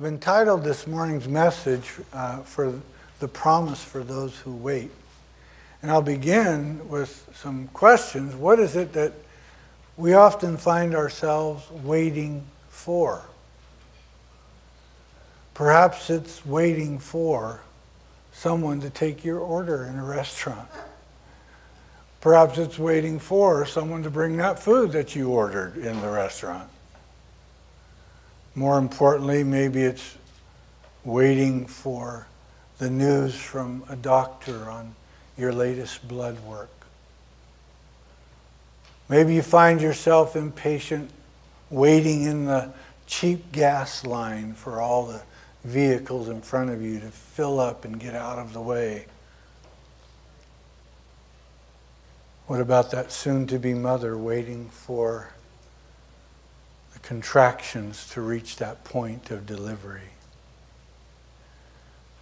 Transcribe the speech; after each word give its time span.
I've 0.00 0.06
entitled 0.06 0.64
this 0.64 0.86
morning's 0.86 1.28
message 1.28 1.92
uh, 2.14 2.38
for 2.38 2.80
the 3.18 3.28
promise 3.28 3.84
for 3.84 4.02
those 4.02 4.34
who 4.38 4.56
wait. 4.56 4.90
And 5.82 5.90
I'll 5.90 6.00
begin 6.00 6.88
with 6.88 7.28
some 7.34 7.68
questions. 7.74 8.34
What 8.34 8.58
is 8.60 8.76
it 8.76 8.94
that 8.94 9.12
we 9.98 10.14
often 10.14 10.56
find 10.56 10.94
ourselves 10.94 11.70
waiting 11.84 12.46
for? 12.70 13.20
Perhaps 15.52 16.08
it's 16.08 16.46
waiting 16.46 16.98
for 16.98 17.60
someone 18.32 18.80
to 18.80 18.88
take 18.88 19.22
your 19.22 19.40
order 19.40 19.84
in 19.84 19.98
a 19.98 20.04
restaurant. 20.04 20.70
Perhaps 22.22 22.56
it's 22.56 22.78
waiting 22.78 23.18
for 23.18 23.66
someone 23.66 24.02
to 24.04 24.10
bring 24.10 24.38
that 24.38 24.58
food 24.58 24.92
that 24.92 25.14
you 25.14 25.28
ordered 25.28 25.76
in 25.76 26.00
the 26.00 26.08
restaurant. 26.08 26.70
More 28.54 28.78
importantly, 28.78 29.44
maybe 29.44 29.82
it's 29.82 30.16
waiting 31.04 31.66
for 31.66 32.26
the 32.78 32.90
news 32.90 33.34
from 33.34 33.84
a 33.88 33.96
doctor 33.96 34.70
on 34.70 34.94
your 35.36 35.52
latest 35.52 36.06
blood 36.08 36.38
work. 36.40 36.70
Maybe 39.08 39.34
you 39.34 39.42
find 39.42 39.80
yourself 39.80 40.36
impatient 40.36 41.10
waiting 41.68 42.22
in 42.22 42.44
the 42.44 42.72
cheap 43.06 43.52
gas 43.52 44.04
line 44.04 44.54
for 44.54 44.80
all 44.80 45.06
the 45.06 45.22
vehicles 45.64 46.28
in 46.28 46.40
front 46.40 46.70
of 46.70 46.82
you 46.82 47.00
to 47.00 47.08
fill 47.08 47.60
up 47.60 47.84
and 47.84 47.98
get 47.98 48.14
out 48.14 48.38
of 48.38 48.52
the 48.52 48.60
way. 48.60 49.06
What 52.46 52.60
about 52.60 52.90
that 52.92 53.12
soon 53.12 53.46
to 53.48 53.58
be 53.58 53.74
mother 53.74 54.16
waiting 54.16 54.68
for 54.70 55.30
contractions 57.02 58.08
to 58.10 58.20
reach 58.20 58.56
that 58.56 58.84
point 58.84 59.30
of 59.30 59.46
delivery. 59.46 60.10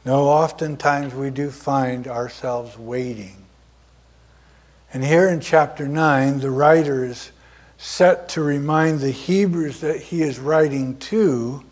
No, 0.04 0.28
oftentimes 0.28 1.14
we 1.14 1.30
do 1.30 1.50
find 1.50 2.06
ourselves 2.06 2.78
waiting. 2.78 3.36
And 4.92 5.04
here 5.04 5.28
in 5.28 5.40
chapter 5.40 5.86
9, 5.86 6.40
the 6.40 6.50
writer 6.50 7.04
is 7.04 7.30
set 7.76 8.28
to 8.30 8.42
remind 8.42 9.00
the 9.00 9.10
Hebrews 9.10 9.80
that 9.80 10.00
he 10.00 10.22
is 10.22 10.38
writing 10.38 10.96
to, 10.98 11.62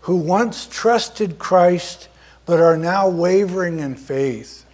who 0.00 0.16
once 0.16 0.66
trusted 0.66 1.38
Christ 1.38 2.08
but 2.44 2.60
are 2.60 2.76
now 2.76 3.08
wavering 3.08 3.80
in 3.80 3.94
faith. 3.94 4.66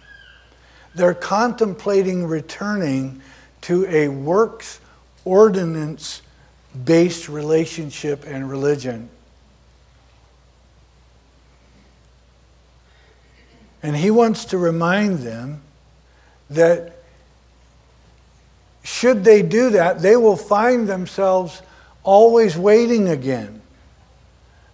They're 0.93 1.13
contemplating 1.13 2.25
returning 2.25 3.21
to 3.61 3.85
a 3.87 4.09
works 4.09 4.81
ordinance 5.23 6.21
based 6.85 7.29
relationship 7.29 8.25
and 8.25 8.49
religion. 8.49 9.09
And 13.83 13.95
he 13.95 14.11
wants 14.11 14.45
to 14.45 14.57
remind 14.57 15.19
them 15.19 15.61
that 16.49 16.97
should 18.83 19.23
they 19.23 19.41
do 19.41 19.71
that, 19.71 20.01
they 20.01 20.15
will 20.15 20.37
find 20.37 20.87
themselves 20.87 21.61
always 22.03 22.57
waiting 22.57 23.09
again. 23.09 23.61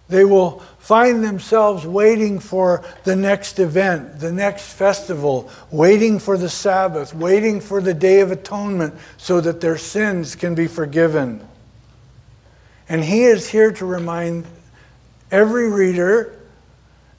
They 0.08 0.24
will 0.24 0.60
find 0.78 1.22
themselves 1.22 1.86
waiting 1.86 2.38
for 2.38 2.82
the 3.04 3.14
next 3.14 3.58
event, 3.58 4.20
the 4.20 4.32
next 4.32 4.72
festival, 4.72 5.50
waiting 5.70 6.18
for 6.18 6.38
the 6.38 6.48
Sabbath, 6.48 7.14
waiting 7.14 7.60
for 7.60 7.82
the 7.82 7.92
Day 7.92 8.20
of 8.20 8.30
Atonement 8.30 8.94
so 9.18 9.40
that 9.42 9.60
their 9.60 9.76
sins 9.76 10.34
can 10.34 10.54
be 10.54 10.66
forgiven. 10.66 11.46
And 12.88 13.04
he 13.04 13.24
is 13.24 13.48
here 13.48 13.70
to 13.72 13.86
remind 13.86 14.46
every 15.30 15.70
reader, 15.70 16.34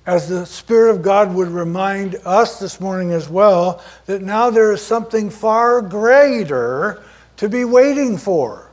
as 0.06 0.28
the 0.28 0.46
Spirit 0.46 0.96
of 0.96 1.02
God 1.04 1.34
would 1.36 1.50
remind 1.50 2.16
us 2.26 2.60
this 2.60 2.80
morning 2.80 3.12
as 3.12 3.30
well, 3.30 3.84
that 4.08 4.24
now 4.24 4.50
there 4.50 4.72
is 4.72 4.82
something 4.82 5.30
far 5.30 5.82
greater 5.82 7.04
to 7.38 7.48
be 7.48 7.64
waiting 7.64 8.18
for. 8.18 8.72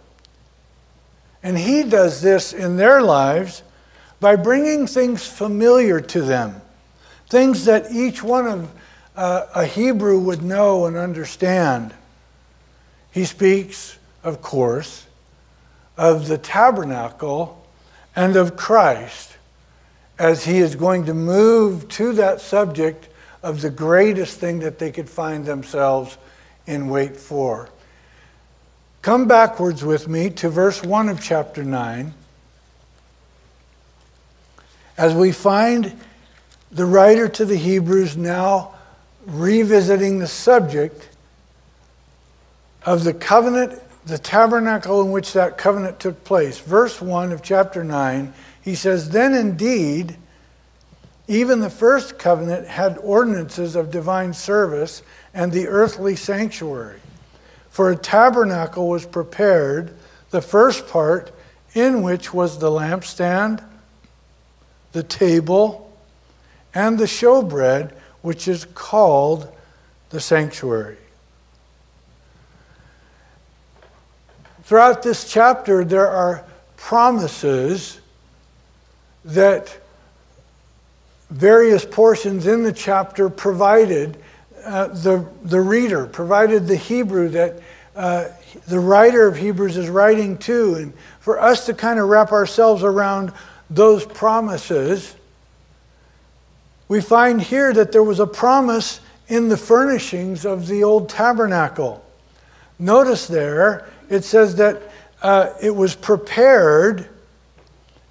And 1.43 1.59
he 1.59 1.83
does 1.83 2.23
this 2.23 2.53
in 2.53 2.77
their 2.77 3.03
lives 3.03 3.63
by 4.19 4.37
bringing 4.37 4.87
things 4.87 5.27
familiar 5.27 6.01
to 6.01 6.23
them, 6.23 6.61
things 7.29 7.67
that 7.67 7.93
each 7.93 8.23
one 8.23 8.47
of 8.47 8.71
uh, 9.15 9.47
a 9.55 9.65
Hebrew 9.65 10.19
would 10.19 10.43
know 10.43 10.87
and 10.87 10.97
understand. 10.97 11.95
He 13.13 13.25
speaks, 13.25 13.99
of 14.25 14.43
course, 14.43 15.06
of 15.97 16.29
the 16.29 16.39
tabernacle 16.39 17.67
and 18.15 18.37
of 18.37 18.57
Christ 18.57 19.37
as 20.19 20.45
he 20.45 20.59
is 20.59 20.77
going 20.77 21.07
to 21.07 21.15
move 21.15 21.89
to 21.89 22.13
that 22.15 22.41
subject 22.41 23.09
of 23.43 23.61
the 23.61 23.71
greatest 23.71 24.39
thing 24.39 24.61
that 24.61 24.79
they 24.79 24.91
could 24.91 25.09
find 25.09 25.45
themselves 25.45 26.17
in 26.67 26.89
wait 26.89 27.17
for. 27.17 27.69
Come 29.03 29.29
backwards 29.29 29.85
with 29.85 30.09
me 30.09 30.31
to 30.31 30.49
verse 30.49 30.83
1 30.83 31.09
of 31.09 31.23
chapter 31.23 31.63
9 31.63 32.13
as 34.99 35.15
we 35.15 35.31
find 35.31 35.99
the 36.73 36.87
writer 36.87 37.29
to 37.29 37.45
the 37.45 37.57
Hebrews 37.57 38.17
now 38.17 38.75
revisiting 39.27 40.19
the 40.19 40.27
subject 40.27 41.09
of 42.85 43.05
the 43.05 43.13
covenant 43.13 43.81
the 44.07 44.19
tabernacle 44.19 45.03
in 45.03 45.11
which 45.11 45.33
that 45.33 45.59
covenant 45.59 45.99
took 45.99 46.23
place. 46.23 46.61
Verse 46.61 47.01
1 47.01 47.33
of 47.33 47.43
chapter 47.43 47.83
9, 47.83 48.33
he 48.63 48.77
says, 48.77 49.11
Then 49.11 49.35
indeed, 49.35 50.17
even 51.27 51.59
the 51.59 51.71
first 51.71 52.17
covenant 52.17 52.69
had 52.69 52.99
ordinances 52.99 53.75
of 53.75 53.91
divine 53.91 54.33
service 54.33 55.03
and 55.35 55.51
the 55.51 55.67
earthly 55.67 56.15
sanctuary. 56.15 57.01
For 57.69 57.91
a 57.91 57.97
tabernacle 57.97 58.89
was 58.89 59.05
prepared, 59.05 59.93
the 60.31 60.41
first 60.41 60.87
part, 60.87 61.33
in 61.75 62.03
which 62.03 62.33
was 62.33 62.59
the 62.59 62.71
lampstand, 62.71 63.63
the 64.93 65.03
table, 65.03 65.93
and 66.73 66.97
the 66.97 67.05
showbread, 67.05 67.93
which 68.23 68.47
is 68.47 68.67
called 68.67 69.53
the 70.11 70.21
sanctuary. 70.21 70.97
Throughout 74.67 75.05
this 75.05 75.31
chapter, 75.31 75.85
there 75.85 76.09
are 76.09 76.45
promises 76.77 78.01
that 79.25 79.79
various 81.31 81.85
portions 81.85 82.49
in 82.49 82.65
the 82.65 82.73
chapter 82.73 83.31
provided 83.31 84.17
uh, 84.65 84.89
the, 84.89 85.25
the 85.45 85.61
reader, 85.61 86.09
provided 86.09 86.67
the 86.67 86.75
Hebrew 86.75 87.29
that 87.29 87.61
uh, 87.95 88.25
the 88.67 88.81
writer 88.81 89.29
of 89.29 89.37
Hebrews 89.37 89.77
is 89.77 89.89
writing 89.89 90.37
to. 90.39 90.75
And 90.75 90.93
for 91.21 91.41
us 91.41 91.67
to 91.67 91.73
kind 91.73 92.01
of 92.01 92.09
wrap 92.09 92.33
ourselves 92.33 92.83
around 92.83 93.33
those 93.71 94.05
promises, 94.05 95.15
we 96.89 97.01
find 97.01 97.41
here 97.41 97.73
that 97.73 97.93
there 97.93 98.03
was 98.03 98.19
a 98.19 98.27
promise 98.27 98.99
in 99.29 99.49
the 99.49 99.57
furnishings 99.57 100.45
of 100.45 100.67
the 100.67 100.83
old 100.83 101.09
tabernacle. 101.09 102.05
Notice 102.81 103.29
there 103.29 103.87
it 104.09 104.25
says 104.25 104.57
that 104.57 104.83
uh, 105.23 105.51
it 105.63 105.75
was 105.75 105.95
prepared 105.95 107.09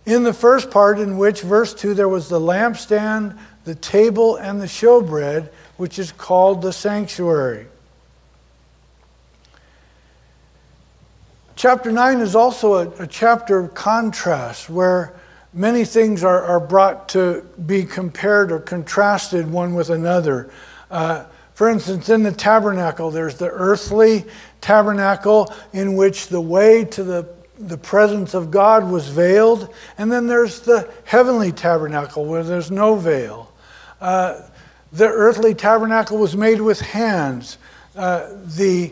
in 0.06 0.24
the 0.24 0.34
first 0.34 0.70
part, 0.70 1.00
in 1.00 1.18
which, 1.18 1.42
verse 1.42 1.74
2, 1.74 1.96
there 1.96 2.10
was 2.10 2.30
the 2.30 2.40
lampstand, 2.40 3.38
the 3.64 3.74
table, 3.74 4.36
and 4.36 4.62
the 4.62 4.66
showbread, 4.66 5.50
which 5.78 5.98
is 5.98 6.12
called 6.12 6.62
the 6.62 6.72
sanctuary. 6.72 7.66
Chapter 11.56 11.92
9 11.92 12.20
is 12.20 12.36
also 12.36 12.74
a, 12.74 13.04
a 13.04 13.08
chapter 13.08 13.58
of 13.58 13.74
contrast 13.74 14.70
where 14.70 15.16
many 15.54 15.86
things 15.86 16.24
are, 16.24 16.44
are 16.44 16.60
brought 16.60 17.10
to 17.10 17.41
be 17.66 17.84
compared 17.84 18.52
or 18.52 18.59
contrasted 18.59 19.50
one 19.50 19.74
with 19.74 19.90
another. 19.90 20.52
Uh, 20.91 21.24
for 21.56 21.70
instance, 21.70 22.09
in 22.09 22.22
the 22.22 22.32
tabernacle, 22.32 23.09
there's 23.09 23.38
the 23.38 23.50
earthly 23.50 24.26
tabernacle 24.66 25.53
in 25.73 25.96
which 25.96 26.28
the 26.28 26.41
way 26.41 26.84
to 26.85 27.03
the, 27.03 27.29
the 27.58 27.78
presence 27.78 28.34
of 28.34 28.52
God 28.52 28.90
was 28.90 29.08
veiled, 29.08 29.73
and 29.97 30.12
then 30.12 30.28
there's 30.28 30.62
the 30.62 30.91
heavenly 31.06 31.52
tabernacle 31.52 32.26
where 32.26 32.44
there's 32.44 32.72
no 32.72 32.96
veil. 32.96 33.52
Uh, 34.02 34.41
the 34.91 35.08
earthly 35.08 35.53
tabernacle 35.53 36.17
was 36.17 36.35
made 36.35 36.62
with 36.62 36.79
hands. 36.82 37.58
Uh, 37.96 38.29
the 38.58 38.91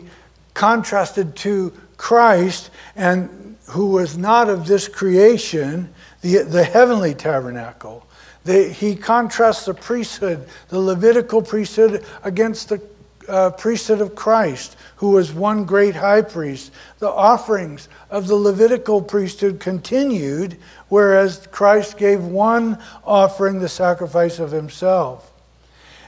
contrasted 0.54 1.36
to 1.36 1.72
Christ 1.96 2.70
and 2.96 3.56
who 3.68 3.86
was 3.86 4.16
not 4.16 4.48
of 4.48 4.66
this 4.66 4.88
creation, 4.88 5.92
the, 6.20 6.38
the 6.38 6.64
heavenly 6.64 7.14
tabernacle 7.14 8.04
he 8.46 8.94
contrasts 8.94 9.64
the 9.64 9.74
priesthood, 9.74 10.46
the 10.68 10.78
Levitical 10.78 11.40
priesthood, 11.42 12.04
against 12.22 12.68
the 12.68 12.80
uh, 13.28 13.50
priesthood 13.50 14.00
of 14.00 14.14
Christ, 14.14 14.76
who 14.96 15.10
was 15.10 15.32
one 15.32 15.64
great 15.64 15.96
high 15.96 16.22
priest. 16.22 16.72
The 16.98 17.10
offerings 17.10 17.88
of 18.10 18.26
the 18.26 18.36
Levitical 18.36 19.02
priesthood 19.02 19.60
continued, 19.60 20.56
whereas 20.88 21.46
Christ 21.50 21.98
gave 21.98 22.22
one 22.22 22.78
offering, 23.04 23.58
the 23.58 23.68
sacrifice 23.68 24.38
of 24.38 24.50
himself. 24.50 25.32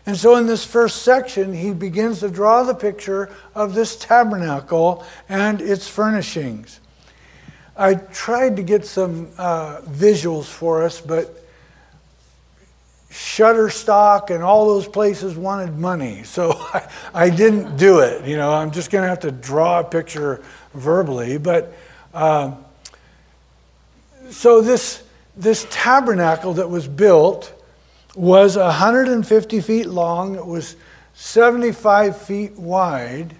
And 0.06 0.16
so, 0.16 0.36
in 0.36 0.46
this 0.46 0.64
first 0.64 1.02
section, 1.02 1.52
he 1.52 1.72
begins 1.72 2.20
to 2.20 2.30
draw 2.30 2.62
the 2.62 2.74
picture 2.74 3.28
of 3.56 3.74
this 3.74 3.96
tabernacle 3.96 5.04
and 5.28 5.60
its 5.60 5.88
furnishings. 5.88 6.78
I 7.76 7.94
tried 7.94 8.56
to 8.56 8.62
get 8.62 8.86
some 8.86 9.28
uh, 9.36 9.80
visuals 9.82 10.44
for 10.44 10.84
us, 10.84 11.00
but 11.00 11.45
Shutterstock 13.16 14.28
and 14.28 14.44
all 14.44 14.66
those 14.66 14.86
places 14.86 15.36
wanted 15.36 15.78
money, 15.78 16.22
so 16.24 16.52
I, 16.52 16.88
I 17.14 17.30
didn't 17.30 17.78
do 17.78 18.00
it. 18.00 18.26
You 18.26 18.36
know, 18.36 18.52
I'm 18.52 18.70
just 18.70 18.90
going 18.90 19.02
to 19.02 19.08
have 19.08 19.20
to 19.20 19.30
draw 19.30 19.80
a 19.80 19.84
picture 19.84 20.42
verbally. 20.74 21.38
But 21.38 21.72
um, 22.12 22.62
so 24.30 24.60
this 24.60 25.02
this 25.34 25.66
tabernacle 25.70 26.54
that 26.54 26.68
was 26.68 26.86
built 26.88 27.52
was 28.14 28.56
150 28.56 29.60
feet 29.60 29.86
long. 29.86 30.34
It 30.36 30.46
was 30.46 30.76
75 31.14 32.16
feet 32.16 32.52
wide. 32.52 33.34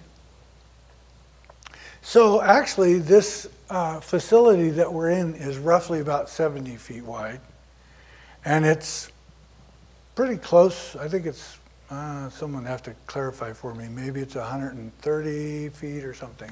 So 2.01 2.41
actually, 2.41 2.99
this 2.99 3.47
uh, 3.69 3.99
facility 3.99 4.69
that 4.71 4.91
we're 4.91 5.09
in 5.09 5.35
is 5.35 5.57
roughly 5.57 5.99
about 5.99 6.29
70 6.29 6.75
feet 6.77 7.03
wide, 7.03 7.41
and 8.45 8.65
it's 8.65 9.11
pretty 10.17 10.37
close. 10.37 10.95
I 10.95 11.07
think 11.07 11.27
it's, 11.27 11.59
uh, 11.91 12.27
someone 12.31 12.65
have 12.65 12.81
to 12.81 12.95
clarify 13.05 13.53
for 13.53 13.75
me. 13.75 13.87
Maybe 13.87 14.19
it's 14.19 14.33
130 14.33 15.69
feet 15.69 16.03
or 16.03 16.15
something. 16.15 16.49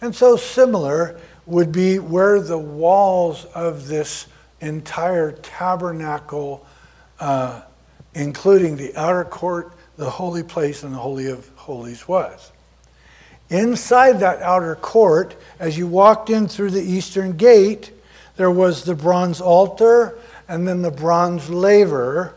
And 0.00 0.16
so 0.16 0.34
similar 0.34 1.20
would 1.44 1.72
be 1.72 1.98
where 1.98 2.40
the 2.40 2.56
walls 2.56 3.44
of 3.54 3.86
this 3.86 4.28
entire 4.62 5.32
tabernacle, 5.32 6.66
uh, 7.18 7.60
including 8.14 8.76
the 8.76 8.96
outer 8.96 9.24
court, 9.24 9.74
the 9.98 10.08
holy 10.08 10.42
place, 10.42 10.82
and 10.82 10.94
the 10.94 10.98
Holy 10.98 11.26
of 11.26 11.46
Holies 11.56 12.08
was. 12.08 12.50
Inside 13.50 14.20
that 14.20 14.40
outer 14.40 14.76
court, 14.76 15.36
as 15.58 15.76
you 15.76 15.86
walked 15.86 16.30
in 16.30 16.48
through 16.48 16.70
the 16.70 16.80
eastern 16.80 17.36
gate, 17.36 17.92
there 18.36 18.50
was 18.50 18.84
the 18.84 18.94
bronze 18.94 19.42
altar 19.42 20.18
and 20.48 20.66
then 20.66 20.80
the 20.80 20.90
bronze 20.90 21.50
laver 21.50 22.36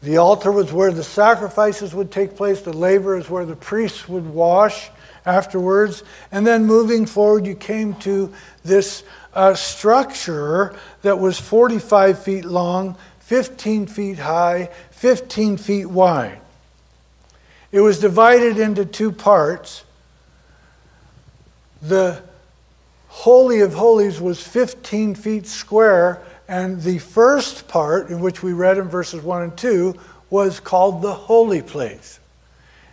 the 0.00 0.18
altar 0.18 0.52
was 0.52 0.72
where 0.72 0.92
the 0.92 1.02
sacrifices 1.02 1.94
would 1.94 2.12
take 2.12 2.36
place. 2.36 2.60
The 2.60 2.72
laver 2.72 3.16
is 3.16 3.28
where 3.28 3.44
the 3.44 3.56
priests 3.56 4.08
would 4.08 4.26
wash 4.26 4.90
afterwards. 5.26 6.04
And 6.30 6.46
then 6.46 6.66
moving 6.66 7.04
forward, 7.04 7.46
you 7.46 7.56
came 7.56 7.94
to 8.00 8.32
this 8.64 9.02
uh, 9.34 9.54
structure 9.54 10.74
that 11.02 11.18
was 11.18 11.38
45 11.38 12.22
feet 12.22 12.44
long, 12.44 12.96
15 13.20 13.86
feet 13.86 14.18
high, 14.18 14.70
15 14.92 15.56
feet 15.56 15.86
wide. 15.86 16.40
It 17.72 17.80
was 17.80 17.98
divided 17.98 18.58
into 18.58 18.84
two 18.84 19.12
parts. 19.12 19.84
The 21.82 22.22
Holy 23.08 23.60
of 23.60 23.74
Holies 23.74 24.20
was 24.20 24.40
15 24.40 25.16
feet 25.16 25.46
square 25.46 26.22
and 26.48 26.80
the 26.82 26.98
first 26.98 27.68
part, 27.68 28.08
in 28.08 28.20
which 28.20 28.42
we 28.42 28.54
read 28.54 28.78
in 28.78 28.88
verses 28.88 29.22
1 29.22 29.42
and 29.42 29.56
2, 29.56 29.94
was 30.30 30.60
called 30.60 31.02
the 31.02 31.12
holy 31.12 31.60
place. 31.60 32.18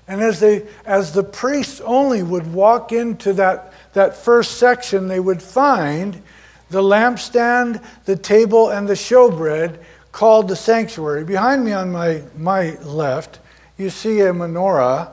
And 0.07 0.21
as, 0.21 0.39
they, 0.41 0.67
as 0.85 1.13
the 1.13 1.23
priests 1.23 1.81
only 1.81 2.21
would 2.21 2.53
walk 2.53 2.91
into 2.91 3.33
that, 3.33 3.73
that 3.93 4.17
first 4.17 4.57
section, 4.57 5.07
they 5.07 5.19
would 5.19 5.41
find 5.41 6.21
the 6.69 6.81
lampstand, 6.81 7.83
the 8.03 8.15
table, 8.15 8.69
and 8.69 8.87
the 8.87 8.93
showbread 8.93 9.79
called 10.11 10.47
the 10.47 10.55
sanctuary. 10.55 11.23
Behind 11.23 11.63
me 11.63 11.71
on 11.71 11.91
my, 11.91 12.23
my 12.37 12.77
left, 12.81 13.39
you 13.77 13.89
see 13.89 14.19
a 14.21 14.33
menorah 14.33 15.09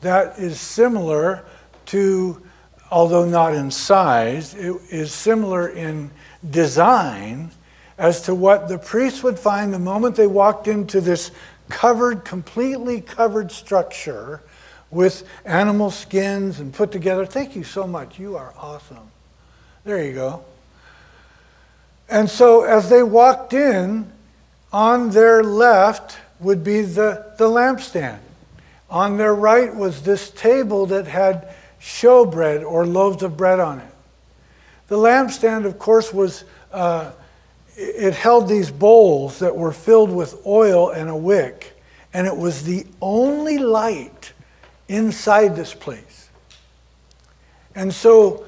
that 0.00 0.38
is 0.38 0.60
similar 0.60 1.44
to, 1.86 2.42
although 2.90 3.24
not 3.24 3.54
in 3.54 3.70
size, 3.70 4.54
it 4.54 4.76
is 4.90 5.12
similar 5.12 5.68
in 5.68 6.10
design 6.50 7.50
as 7.98 8.22
to 8.22 8.34
what 8.34 8.68
the 8.68 8.78
priests 8.78 9.22
would 9.22 9.38
find 9.38 9.72
the 9.72 9.78
moment 9.78 10.16
they 10.16 10.26
walked 10.26 10.68
into 10.68 11.00
this 11.00 11.30
covered, 11.68 12.24
completely 12.24 13.00
covered 13.00 13.52
structure 13.52 14.42
with 14.90 15.26
animal 15.44 15.90
skins 15.90 16.60
and 16.60 16.72
put 16.72 16.92
together. 16.92 17.24
Thank 17.24 17.56
you 17.56 17.64
so 17.64 17.86
much. 17.86 18.18
You 18.18 18.36
are 18.36 18.52
awesome. 18.58 19.10
There 19.84 20.04
you 20.04 20.12
go. 20.12 20.44
And 22.08 22.28
so 22.28 22.64
as 22.64 22.90
they 22.90 23.02
walked 23.02 23.54
in, 23.54 24.10
on 24.72 25.10
their 25.10 25.42
left 25.42 26.18
would 26.40 26.64
be 26.64 26.82
the, 26.82 27.32
the 27.38 27.48
lampstand. 27.48 28.18
On 28.90 29.16
their 29.16 29.34
right 29.34 29.74
was 29.74 30.02
this 30.02 30.30
table 30.30 30.86
that 30.86 31.06
had 31.06 31.54
showbread 31.80 32.64
or 32.64 32.86
loaves 32.86 33.22
of 33.22 33.36
bread 33.36 33.60
on 33.60 33.80
it. 33.80 33.91
The 34.92 34.98
lampstand, 34.98 35.64
of 35.64 35.78
course, 35.78 36.12
was 36.12 36.44
uh, 36.70 37.12
it 37.78 38.12
held 38.12 38.46
these 38.46 38.70
bowls 38.70 39.38
that 39.38 39.56
were 39.56 39.72
filled 39.72 40.10
with 40.14 40.44
oil 40.44 40.90
and 40.90 41.08
a 41.08 41.16
wick, 41.16 41.80
and 42.12 42.26
it 42.26 42.36
was 42.36 42.64
the 42.64 42.84
only 43.00 43.56
light 43.56 44.34
inside 44.88 45.56
this 45.56 45.72
place. 45.72 46.28
And 47.74 47.90
so, 47.90 48.44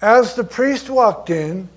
as 0.00 0.36
the 0.36 0.44
priest 0.44 0.90
walked 0.90 1.28
in, 1.28 1.68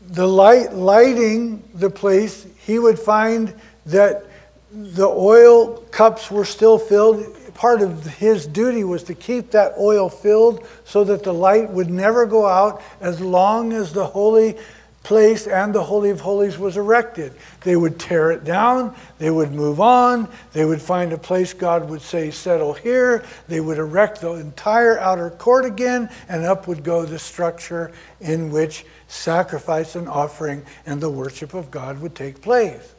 the 0.00 0.26
light 0.26 0.72
lighting 0.72 1.62
the 1.74 1.90
place, 1.90 2.44
he 2.66 2.80
would 2.80 2.98
find 2.98 3.54
that 3.86 4.26
the 4.72 5.06
oil 5.06 5.76
cups 5.92 6.28
were 6.28 6.44
still 6.44 6.76
filled 6.76 7.24
part 7.54 7.82
of 7.82 8.06
his 8.06 8.46
duty 8.46 8.84
was 8.84 9.02
to 9.04 9.14
keep 9.14 9.50
that 9.50 9.74
oil 9.78 10.08
filled 10.08 10.66
so 10.84 11.04
that 11.04 11.22
the 11.22 11.32
light 11.32 11.70
would 11.70 11.90
never 11.90 12.26
go 12.26 12.46
out 12.46 12.82
as 13.00 13.20
long 13.20 13.72
as 13.72 13.92
the 13.92 14.06
holy 14.06 14.56
place 15.02 15.46
and 15.46 15.74
the 15.74 15.82
Holy 15.82 16.10
of 16.10 16.20
Holies 16.20 16.58
was 16.58 16.76
erected. 16.76 17.34
They 17.62 17.76
would 17.76 17.98
tear 17.98 18.30
it 18.30 18.44
down, 18.44 18.94
they 19.18 19.30
would 19.30 19.52
move 19.52 19.80
on, 19.80 20.28
they 20.52 20.64
would 20.64 20.80
find 20.80 21.12
a 21.12 21.18
place 21.18 21.52
God 21.52 21.88
would 21.90 22.02
say, 22.02 22.30
settle 22.30 22.72
here, 22.72 23.24
they 23.48 23.60
would 23.60 23.78
erect 23.78 24.20
the 24.20 24.32
entire 24.32 24.98
outer 24.98 25.30
court 25.30 25.64
again, 25.64 26.08
and 26.28 26.44
up 26.44 26.68
would 26.68 26.84
go 26.84 27.04
the 27.04 27.18
structure 27.18 27.92
in 28.20 28.50
which 28.50 28.84
sacrifice 29.08 29.96
and 29.96 30.08
offering 30.08 30.62
and 30.86 31.00
the 31.00 31.10
worship 31.10 31.54
of 31.54 31.70
God 31.70 32.00
would 32.00 32.14
take 32.14 32.40
place. 32.40 32.94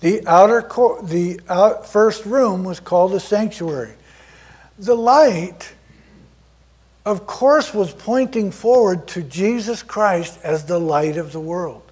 The 0.00 0.26
outer 0.26 0.62
court, 0.62 1.08
the 1.08 1.40
out, 1.48 1.86
first 1.86 2.24
room 2.24 2.64
was 2.64 2.80
called 2.80 3.12
the 3.12 3.20
sanctuary. 3.20 3.92
The 4.78 4.94
light, 4.94 5.72
of 7.04 7.26
course, 7.26 7.74
was 7.74 7.92
pointing 7.92 8.50
forward 8.50 9.06
to 9.08 9.22
Jesus 9.22 9.82
Christ 9.82 10.38
as 10.42 10.64
the 10.64 10.78
light 10.78 11.18
of 11.18 11.32
the 11.32 11.40
world. 11.40 11.82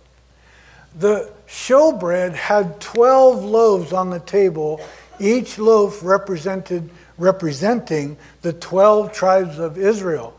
The 0.99 1.31
showbread 1.47 2.35
had 2.35 2.81
12 2.81 3.45
loaves 3.45 3.93
on 3.93 4.09
the 4.09 4.21
table, 4.21 4.81
each 5.21 5.59
loaf 5.59 6.03
represented 6.03 6.91
representing 7.19 8.17
the 8.43 8.53
12 8.53 9.13
tribes 9.13 9.59
of 9.59 9.77
Israel. 9.77 10.35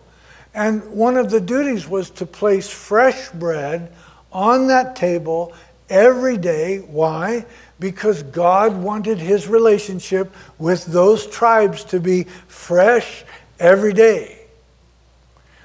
And 0.54 0.84
one 0.92 1.18
of 1.18 1.30
the 1.30 1.42
duties 1.42 1.88
was 1.88 2.10
to 2.12 2.26
place 2.26 2.70
fresh 2.70 3.30
bread 3.30 3.94
on 4.32 4.68
that 4.68 4.96
table 4.96 5.54
every 5.90 6.38
day. 6.38 6.80
Why? 6.80 7.46
Because 7.80 8.24
God 8.24 8.76
wanted 8.78 9.18
his 9.18 9.48
relationship 9.48 10.34
with 10.58 10.86
those 10.86 11.28
tribes 11.28 11.84
to 11.86 12.00
be 12.00 12.24
fresh 12.48 13.24
every 13.60 13.94
day. 13.94 14.40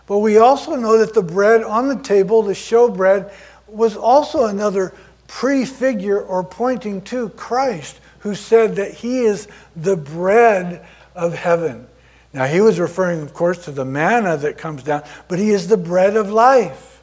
But 0.07 0.19
we 0.19 0.39
also 0.39 0.77
know 0.77 0.99
that 0.99 1.15
the 1.15 1.23
bread 1.23 1.63
on 1.63 1.89
the 1.89 1.97
table, 1.97 2.43
the 2.43 2.53
showbread, 2.53 3.33
was 3.67 3.97
also 3.97 4.47
another 4.47 4.93
prefigure 5.27 6.21
or 6.21 6.45
pointing 6.45 7.01
to 7.03 7.31
Christ, 7.31 8.01
who 8.21 8.35
said 8.35 8.77
that 8.77 8.93
he 8.93 9.21
is 9.21 9.49
the 9.75 9.97
bread 9.97 10.87
of 11.15 11.35
heaven. 11.35 11.87
Now, 12.33 12.47
he 12.47 12.61
was 12.61 12.81
referring, 12.81 13.23
of 13.23 13.33
course, 13.33 13.65
to 13.65 13.71
the 13.71 13.85
manna 13.85 14.37
that 14.39 14.59
comes 14.59 14.83
down, 14.83 15.05
but 15.29 15.39
he 15.39 15.51
is 15.51 15.69
the 15.69 15.77
bread 15.77 16.17
of 16.17 16.31
life. 16.31 16.94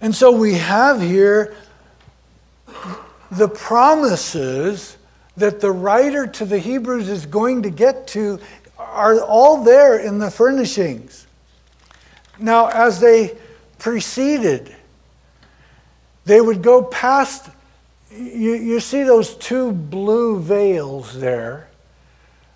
And 0.00 0.14
so 0.14 0.30
we 0.30 0.54
have 0.54 1.00
here 1.00 1.54
the 3.30 3.48
promises 3.48 4.96
that 5.36 5.60
the 5.60 5.70
writer 5.70 6.26
to 6.26 6.44
the 6.44 6.58
Hebrews 6.58 7.08
is 7.08 7.26
going 7.26 7.62
to 7.62 7.70
get 7.70 8.06
to 8.08 8.40
are 8.78 9.20
all 9.20 9.62
there 9.62 9.98
in 9.98 10.18
the 10.18 10.30
furnishings. 10.30 11.26
Now, 12.38 12.68
as 12.68 13.00
they 13.00 13.36
proceeded, 13.78 14.74
they 16.24 16.40
would 16.40 16.62
go 16.62 16.82
past 16.82 17.50
you, 18.12 18.54
you 18.54 18.80
see 18.80 19.04
those 19.04 19.36
two 19.36 19.72
blue 19.72 20.40
veils 20.40 21.18
there. 21.18 21.68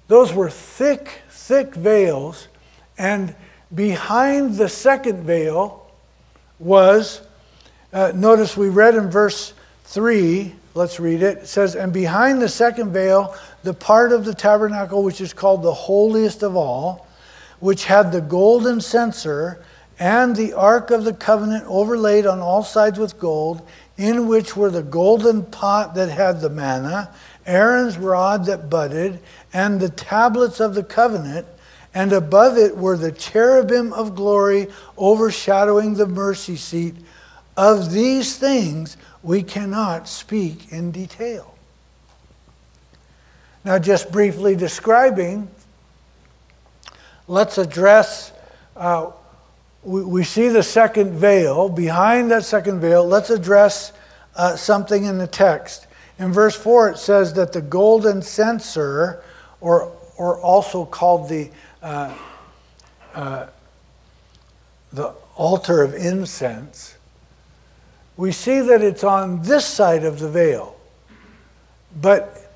Those 0.08 0.32
were 0.32 0.50
thick, 0.50 1.22
thick 1.30 1.74
veils, 1.74 2.48
and 2.98 3.34
behind 3.74 4.56
the 4.56 4.68
second 4.68 5.22
veil 5.22 5.90
was, 6.58 7.23
uh, 7.94 8.12
notice 8.12 8.56
we 8.56 8.68
read 8.68 8.96
in 8.96 9.08
verse 9.08 9.54
3, 9.84 10.52
let's 10.74 10.98
read 10.98 11.22
it. 11.22 11.38
It 11.38 11.46
says, 11.46 11.76
And 11.76 11.92
behind 11.92 12.42
the 12.42 12.48
second 12.48 12.92
veil, 12.92 13.36
the 13.62 13.72
part 13.72 14.12
of 14.12 14.24
the 14.24 14.34
tabernacle 14.34 15.04
which 15.04 15.20
is 15.20 15.32
called 15.32 15.62
the 15.62 15.72
holiest 15.72 16.42
of 16.42 16.56
all, 16.56 17.06
which 17.60 17.84
had 17.84 18.10
the 18.10 18.20
golden 18.20 18.80
censer 18.80 19.64
and 19.98 20.34
the 20.34 20.52
ark 20.54 20.90
of 20.90 21.04
the 21.04 21.12
covenant 21.12 21.64
overlaid 21.68 22.26
on 22.26 22.40
all 22.40 22.64
sides 22.64 22.98
with 22.98 23.20
gold, 23.20 23.66
in 23.96 24.26
which 24.26 24.56
were 24.56 24.70
the 24.70 24.82
golden 24.82 25.44
pot 25.44 25.94
that 25.94 26.08
had 26.08 26.40
the 26.40 26.50
manna, 26.50 27.14
Aaron's 27.46 27.96
rod 27.96 28.46
that 28.46 28.68
budded, 28.68 29.20
and 29.52 29.78
the 29.78 29.88
tablets 29.88 30.58
of 30.58 30.74
the 30.74 30.82
covenant, 30.82 31.46
and 31.94 32.12
above 32.12 32.58
it 32.58 32.76
were 32.76 32.96
the 32.96 33.12
cherubim 33.12 33.92
of 33.92 34.16
glory 34.16 34.66
overshadowing 34.98 35.94
the 35.94 36.08
mercy 36.08 36.56
seat. 36.56 36.96
Of 37.56 37.92
these 37.92 38.36
things 38.36 38.96
we 39.22 39.42
cannot 39.42 40.08
speak 40.08 40.72
in 40.72 40.90
detail. 40.90 41.54
Now, 43.64 43.78
just 43.78 44.12
briefly 44.12 44.54
describing, 44.54 45.48
let's 47.26 47.56
address. 47.56 48.32
Uh, 48.76 49.12
we, 49.82 50.24
see 50.24 50.48
the 50.48 50.62
second 50.62 51.12
veil. 51.12 51.68
Behind 51.68 52.30
that 52.30 52.44
second 52.44 52.80
veil, 52.80 53.06
let's 53.06 53.30
address 53.30 53.92
uh, 54.36 54.56
something 54.56 55.04
in 55.04 55.18
the 55.18 55.26
text. 55.26 55.86
In 56.18 56.32
verse 56.32 56.56
4, 56.56 56.90
it 56.90 56.98
says 56.98 57.32
that 57.34 57.52
the 57.52 57.60
golden 57.62 58.22
censer, 58.22 59.22
or, 59.60 59.92
or 60.16 60.40
also 60.40 60.84
called 60.84 61.28
the, 61.28 61.50
uh, 61.82 62.14
uh, 63.14 63.46
the 64.92 65.14
altar 65.36 65.82
of 65.82 65.94
incense, 65.94 66.96
we 68.16 68.32
see 68.32 68.60
that 68.60 68.82
it's 68.82 69.04
on 69.04 69.42
this 69.42 69.66
side 69.66 70.04
of 70.04 70.18
the 70.18 70.28
veil. 70.28 70.76
But 72.00 72.50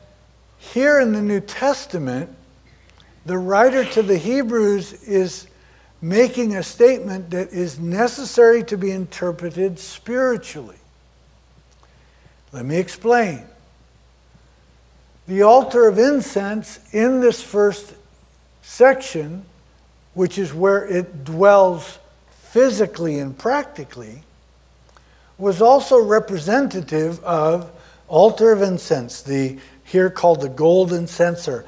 here 0.59 1.01
in 1.01 1.13
the 1.13 1.23
New 1.23 1.41
Testament, 1.41 2.35
the 3.27 3.39
writer 3.39 3.85
to 3.85 4.03
the 4.03 4.17
Hebrews 4.17 4.93
is 5.05 5.47
making 6.01 6.57
a 6.57 6.63
statement 6.63 7.31
that 7.31 7.53
is 7.53 7.79
necessary 7.79 8.63
to 8.65 8.77
be 8.77 8.91
interpreted 8.91 9.79
spiritually. 9.79 10.77
Let 12.53 12.65
me 12.65 12.79
explain. 12.79 13.45
The 15.27 15.43
altar 15.43 15.87
of 15.87 15.99
incense 15.99 16.79
in 16.93 17.21
this 17.21 17.43
first 17.43 17.95
section, 18.63 19.45
which 20.15 20.39
is 20.39 20.55
where 20.55 20.87
it 20.87 21.25
dwells 21.25 21.99
physically 22.31 23.19
and 23.19 23.37
practically, 23.37 24.23
was 25.39 25.63
also 25.63 26.03
representative 26.03 27.23
of 27.25 27.71
altar 28.09 28.53
of 28.53 28.63
incense, 28.63 29.23
the 29.23 29.59
here 29.85 30.11
called 30.11 30.41
the 30.41 30.49
golden 30.49 31.07
censer. 31.07 31.65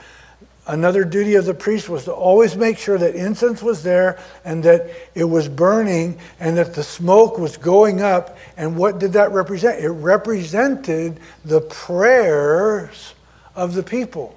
Another 0.66 1.04
duty 1.04 1.34
of 1.36 1.46
the 1.46 1.54
priest 1.54 1.88
was 1.88 2.04
to 2.04 2.12
always 2.12 2.54
make 2.54 2.78
sure 2.78 2.98
that 2.98 3.14
incense 3.14 3.62
was 3.62 3.82
there 3.82 4.20
and 4.44 4.62
that 4.64 4.90
it 5.14 5.24
was 5.24 5.48
burning 5.48 6.18
and 6.38 6.56
that 6.58 6.74
the 6.74 6.82
smoke 6.82 7.38
was 7.38 7.56
going 7.56 8.02
up. 8.02 8.36
And 8.56 8.76
what 8.76 8.98
did 8.98 9.14
that 9.14 9.32
represent? 9.32 9.82
It 9.82 9.88
represented 9.88 11.18
the 11.44 11.62
prayers 11.62 13.14
of 13.56 13.74
the 13.74 13.82
people. 13.82 14.36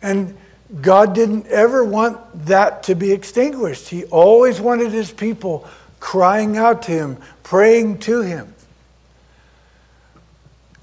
And 0.00 0.36
God 0.80 1.14
didn't 1.14 1.46
ever 1.46 1.84
want 1.84 2.46
that 2.46 2.84
to 2.84 2.94
be 2.94 3.12
extinguished. 3.12 3.88
He 3.88 4.04
always 4.06 4.60
wanted 4.60 4.90
his 4.90 5.12
people 5.12 5.68
crying 6.00 6.56
out 6.56 6.82
to 6.82 6.92
him, 6.92 7.18
praying 7.42 7.98
to 7.98 8.20
him. 8.22 8.54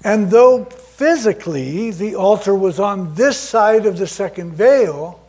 And 0.04 0.30
though 0.30 0.64
physically 0.64 1.90
the 1.90 2.14
altar 2.14 2.54
was 2.54 2.78
on 2.78 3.14
this 3.14 3.38
side 3.38 3.86
of 3.86 3.98
the 3.98 4.06
second 4.06 4.52
veil, 4.52 5.20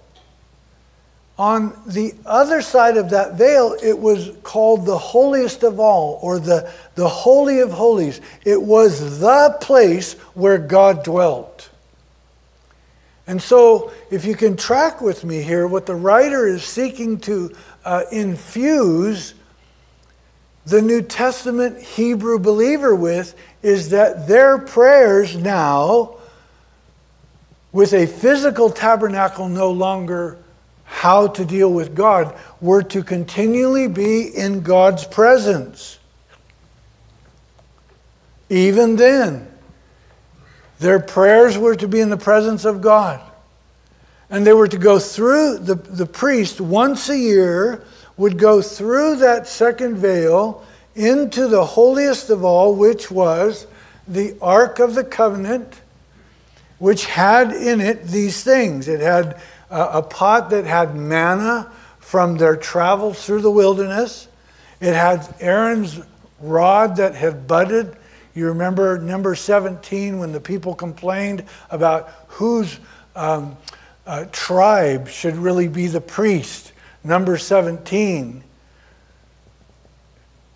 on 1.37 1.79
the 1.85 2.13
other 2.25 2.61
side 2.61 2.97
of 2.97 3.11
that 3.11 3.35
veil, 3.35 3.75
it 3.83 3.97
was 3.97 4.31
called 4.41 4.85
the 4.85 4.97
holiest 4.97 5.63
of 5.63 5.79
all, 5.79 6.19
or 6.23 6.39
the, 6.39 6.71
the 6.95 7.07
Holy 7.07 7.59
of 7.59 7.71
Holies. 7.71 8.21
It 8.43 8.59
was 8.59 9.19
the 9.19 9.55
place 9.61 10.13
where 10.33 10.57
God 10.57 11.03
dwelt. 11.03 11.69
And 13.27 13.41
so, 13.41 13.91
if 14.09 14.25
you 14.25 14.35
can 14.35 14.55
track 14.55 15.01
with 15.01 15.25
me 15.25 15.41
here, 15.41 15.67
what 15.67 15.85
the 15.85 15.95
writer 15.95 16.47
is 16.47 16.63
seeking 16.63 17.19
to 17.21 17.53
uh, 17.85 18.03
infuse 18.11 19.33
the 20.67 20.81
New 20.81 21.01
Testament 21.01 21.81
Hebrew 21.81 22.39
believer 22.39 22.93
with 22.93 23.35
is 23.61 23.91
that 23.91 24.27
their 24.27 24.57
prayers 24.57 25.35
now, 25.37 26.17
with 27.71 27.93
a 27.93 28.05
physical 28.05 28.69
tabernacle 28.69 29.47
no 29.47 29.71
longer 29.71 30.37
how 30.83 31.27
to 31.27 31.45
deal 31.45 31.71
with 31.71 31.95
God, 31.95 32.37
were 32.59 32.83
to 32.83 33.01
continually 33.01 33.87
be 33.87 34.23
in 34.23 34.61
God's 34.61 35.05
presence. 35.05 35.99
Even 38.49 38.97
then, 38.97 39.47
their 40.79 40.99
prayers 40.99 41.57
were 41.57 41.75
to 41.75 41.87
be 41.87 42.01
in 42.01 42.09
the 42.09 42.17
presence 42.17 42.65
of 42.65 42.81
God. 42.81 43.21
And 44.29 44.45
they 44.45 44.53
were 44.53 44.67
to 44.67 44.77
go 44.77 44.99
through, 44.99 45.59
the, 45.59 45.75
the 45.75 46.05
priest 46.05 46.59
once 46.59 47.07
a 47.07 47.17
year 47.17 47.83
would 48.17 48.37
go 48.37 48.61
through 48.61 49.17
that 49.17 49.47
second 49.47 49.97
veil 49.97 50.65
into 50.95 51.47
the 51.47 51.63
holiest 51.63 52.29
of 52.29 52.43
all, 52.43 52.75
which 52.75 53.11
was 53.11 53.67
the 54.07 54.35
Ark 54.41 54.79
of 54.79 54.95
the 54.95 55.03
Covenant, 55.03 55.81
which 56.79 57.05
had 57.05 57.51
in 57.51 57.79
it 57.79 58.07
these 58.07 58.43
things. 58.43 58.87
It 58.87 58.99
had 58.99 59.39
a, 59.69 59.99
a 59.99 60.01
pot 60.01 60.49
that 60.49 60.65
had 60.65 60.95
manna 60.95 61.71
from 61.99 62.37
their 62.37 62.55
travels 62.55 63.23
through 63.25 63.41
the 63.41 63.51
wilderness, 63.51 64.27
it 64.79 64.93
had 64.93 65.27
Aaron's 65.39 65.99
rod 66.39 66.97
that 66.97 67.15
had 67.15 67.47
budded. 67.47 67.97
You 68.35 68.47
remember 68.47 68.99
number 68.99 69.35
17 69.35 70.19
when 70.19 70.31
the 70.31 70.39
people 70.39 70.75
complained 70.75 71.43
about 71.71 72.09
whose 72.27 72.79
um, 73.15 73.57
uh, 74.05 74.25
tribe 74.31 75.07
should 75.07 75.35
really 75.35 75.67
be 75.67 75.87
the 75.87 75.99
priest. 75.99 76.73
Number 77.07 77.37
17 77.37 78.43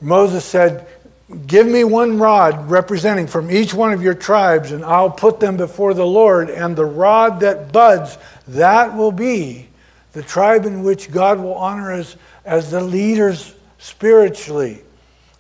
Moses 0.02 0.44
said, 0.44 0.88
Give 1.48 1.66
me 1.66 1.84
one 1.84 2.18
rod 2.18 2.70
representing 2.70 3.28
from 3.28 3.50
each 3.50 3.74
one 3.74 3.94
of 3.94 4.02
your 4.02 4.16
tribes, 4.16 4.72
and 4.72 4.84
I'll 4.84 5.12
put 5.12 5.40
them 5.40 5.56
before 5.56 5.94
the 5.94 6.06
Lord. 6.06 6.50
And 6.50 6.76
the 6.76 6.86
rod 6.86 7.40
that 7.42 7.72
buds, 7.72 8.18
that 8.50 8.98
will 8.98 9.14
be 9.14 9.68
the 10.12 10.24
tribe 10.24 10.66
in 10.66 10.84
which 10.84 11.10
God 11.10 11.40
will 11.40 11.54
honor 11.54 11.94
us 11.94 12.18
as 12.44 12.72
the 12.72 12.82
leaders 12.82 13.56
spiritually. 13.78 14.82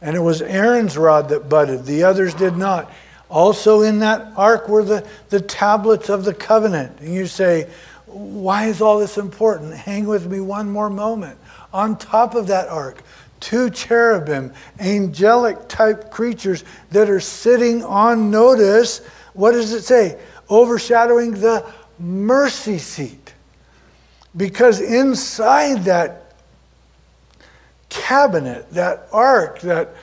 And 0.02 0.16
it 0.16 0.22
was 0.22 0.42
Aaron's 0.42 0.98
rod 0.98 1.30
that 1.30 1.50
budded, 1.50 1.86
the 1.86 2.04
others 2.04 2.34
did 2.36 2.56
not. 2.56 2.90
Also, 3.30 3.82
in 3.82 4.00
that 4.00 4.32
ark 4.38 4.70
were 4.70 4.84
the, 4.84 5.08
the 5.30 5.42
tablets 5.42 6.10
of 6.10 6.24
the 6.24 6.34
covenant. 6.34 7.00
And 7.00 7.14
you 7.14 7.28
say, 7.28 7.70
Why 8.12 8.66
is 8.66 8.82
all 8.82 9.00
this 9.00 9.18
important? 9.18 9.74
Hang 9.74 10.06
with 10.06 10.30
me 10.30 10.40
one 10.40 10.70
more 10.70 10.90
moment. 10.90 11.38
On 11.74 11.98
top 11.98 12.36
of 12.36 12.48
that 12.48 12.68
ark, 12.68 13.04
two 13.40 13.70
cherubim, 13.70 14.54
angelic 14.80 15.68
type 15.68 16.12
creatures 16.12 16.64
that 16.92 17.10
are 17.10 17.20
sitting 17.20 17.84
on 17.84 18.30
notice. 18.30 19.00
What 19.34 19.52
does 19.52 19.74
it 19.74 19.84
say? 19.84 20.20
Overshadowing 20.50 21.32
the 21.32 21.66
mercy 22.00 22.78
seat. 22.78 23.34
Because 24.36 24.80
inside 24.80 25.86
that 25.86 26.36
cabinet, 27.90 28.70
that 28.72 29.08
ark, 29.12 29.60
that 29.62 29.96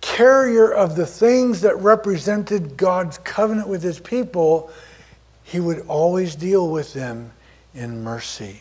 carrier 0.00 0.70
of 0.72 0.96
the 0.96 1.06
things 1.06 1.60
that 1.62 1.76
represented 1.78 2.76
God's 2.76 3.18
covenant 3.18 3.68
with 3.68 3.82
his 3.82 3.98
people, 3.98 4.70
he 5.44 5.60
would 5.60 5.84
always 5.88 6.34
deal 6.34 6.70
with 6.70 6.92
them 6.92 7.32
in 7.74 8.02
mercy 8.02 8.60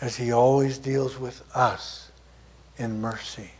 as 0.00 0.16
he 0.16 0.32
always 0.32 0.78
deals 0.78 1.18
with 1.18 1.42
us 1.54 2.10
in 2.78 3.00
mercy. 3.00 3.50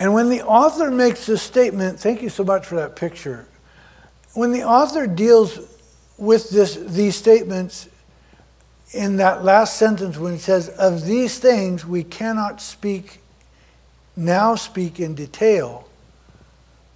And 0.00 0.12
when 0.12 0.28
the 0.28 0.42
author 0.42 0.90
makes 0.90 1.26
this 1.26 1.40
statement, 1.40 2.00
thank 2.00 2.20
you 2.20 2.28
so 2.28 2.44
much 2.44 2.66
for 2.66 2.74
that 2.74 2.96
picture. 2.96 3.46
When 4.34 4.52
the 4.52 4.64
author 4.64 5.06
deals 5.06 5.60
with 6.18 6.50
this, 6.50 6.74
these 6.74 7.14
statements 7.14 7.88
in 8.92 9.16
that 9.16 9.44
last 9.44 9.76
sentence 9.76 10.18
when 10.18 10.32
he 10.32 10.38
says, 10.38 10.68
Of 10.68 11.04
these 11.04 11.38
things 11.38 11.86
we 11.86 12.02
cannot 12.02 12.60
speak 12.60 13.20
now 14.16 14.54
speak 14.54 15.00
in 15.00 15.14
detail. 15.14 15.88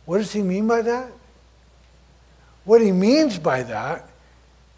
What 0.04 0.18
does 0.18 0.32
he 0.32 0.42
mean 0.42 0.66
by 0.66 0.82
that? 0.82 1.10
What 2.68 2.82
he 2.82 2.92
means 2.92 3.38
by 3.38 3.62
that 3.62 4.10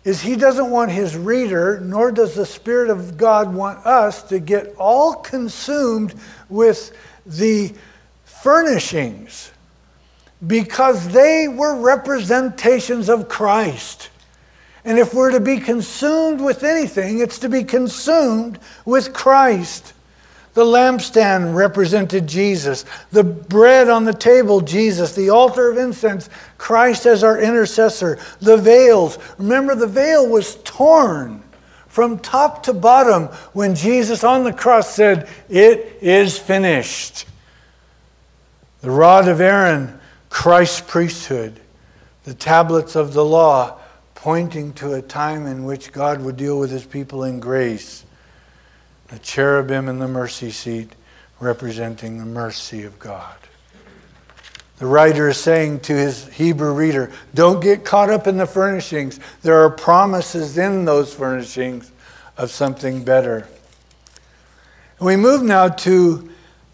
is 0.05 0.21
he 0.21 0.37
doesn't 0.37 0.71
want 0.71 0.93
his 0.93 1.17
reader, 1.17 1.81
nor 1.81 2.13
does 2.13 2.37
the 2.37 2.47
Spirit 2.47 2.89
of 2.89 3.17
God 3.17 3.53
want 3.53 3.85
us 3.85 4.23
to 4.29 4.39
get 4.39 4.77
all 4.79 5.15
consumed 5.15 6.15
with 6.49 6.97
the 7.27 7.75
furnishings 8.23 9.51
because 10.47 11.09
they 11.09 11.49
were 11.49 11.81
representations 11.81 13.09
of 13.09 13.29
Christ. 13.29 14.11
And 14.85 14.97
if 14.97 15.13
we're 15.13 15.33
to 15.33 15.41
be 15.41 15.59
consumed 15.59 16.41
with 16.41 16.63
anything, 16.63 17.19
it's 17.19 17.41
to 17.41 17.49
be 17.49 17.65
consumed 17.65 18.61
with 18.85 19.13
Christ. 19.13 19.95
The 20.55 20.65
lampstand 20.65 21.55
represented 21.55 22.27
Jesus. 22.27 22.85
The 23.13 23.23
bread 23.23 23.89
on 23.89 24.05
the 24.05 24.13
table, 24.13 24.61
Jesus. 24.61 25.15
The 25.15 25.31
altar 25.31 25.71
of 25.71 25.79
incense, 25.79 26.29
Christ 26.59 27.07
as 27.07 27.23
our 27.23 27.41
intercessor. 27.41 28.19
The 28.41 28.57
veils. 28.57 29.19
Remember, 29.39 29.75
the 29.75 29.87
veil 29.87 30.29
was 30.29 30.57
torn 30.65 31.43
from 31.87 32.19
top 32.19 32.65
to 32.65 32.73
bottom 32.73 33.27
when 33.53 33.77
Jesus 33.77 34.25
on 34.25 34.43
the 34.43 34.53
cross 34.53 34.93
said, 34.93 35.29
It 35.49 35.99
is 36.01 36.37
finished. 36.37 37.27
The 38.81 38.91
rod 38.91 39.29
of 39.29 39.41
Aaron, 39.41 40.01
Christ's 40.31 40.81
priesthood. 40.81 41.61
The 42.25 42.35
tablets 42.35 42.97
of 42.97 43.13
the 43.13 43.25
law, 43.25 43.79
pointing 44.17 44.73
to 44.75 44.95
a 44.95 45.03
time 45.03 45.47
in 45.47 45.65
which 45.65 45.93
God 45.93 46.23
would 46.23 46.37
deal 46.37 46.59
with 46.59 46.71
his 46.71 46.85
people 46.85 47.25
in 47.25 47.39
grace 47.39 48.05
the 49.11 49.19
cherubim 49.19 49.89
and 49.89 50.01
the 50.01 50.09
mercy 50.09 50.51
seat 50.51 50.93
representing 51.41 52.19
the 52.19 52.25
mercy 52.25 52.85
of 52.85 52.99
God. 52.99 53.37
The 54.79 54.87
writer 54.87 55.29
is 55.29 55.37
saying 55.37 55.81
to 55.81 55.93
his 55.93 56.27
Hebrew 56.29 56.73
reader, 56.73 57.11
don't 57.35 57.61
get 57.61 57.85
caught 57.85 58.09
up 58.09 58.27
in 58.27 58.39
the 58.39 58.47
furnishings. 58.47 59.21
There 59.43 59.59
are 59.63 59.69
promises 59.69 60.57
in 60.57 60.85
those 60.85 61.13
furnishings 61.13 61.91
of 62.39 62.51
something 62.51 63.05
better. 63.05 63.47
We 65.01 65.17
move 65.17 65.43
now 65.43 65.69
to 65.69 66.31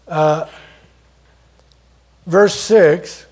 uh, 0.07 0.47
verse 2.25 2.55
6, 2.55 3.25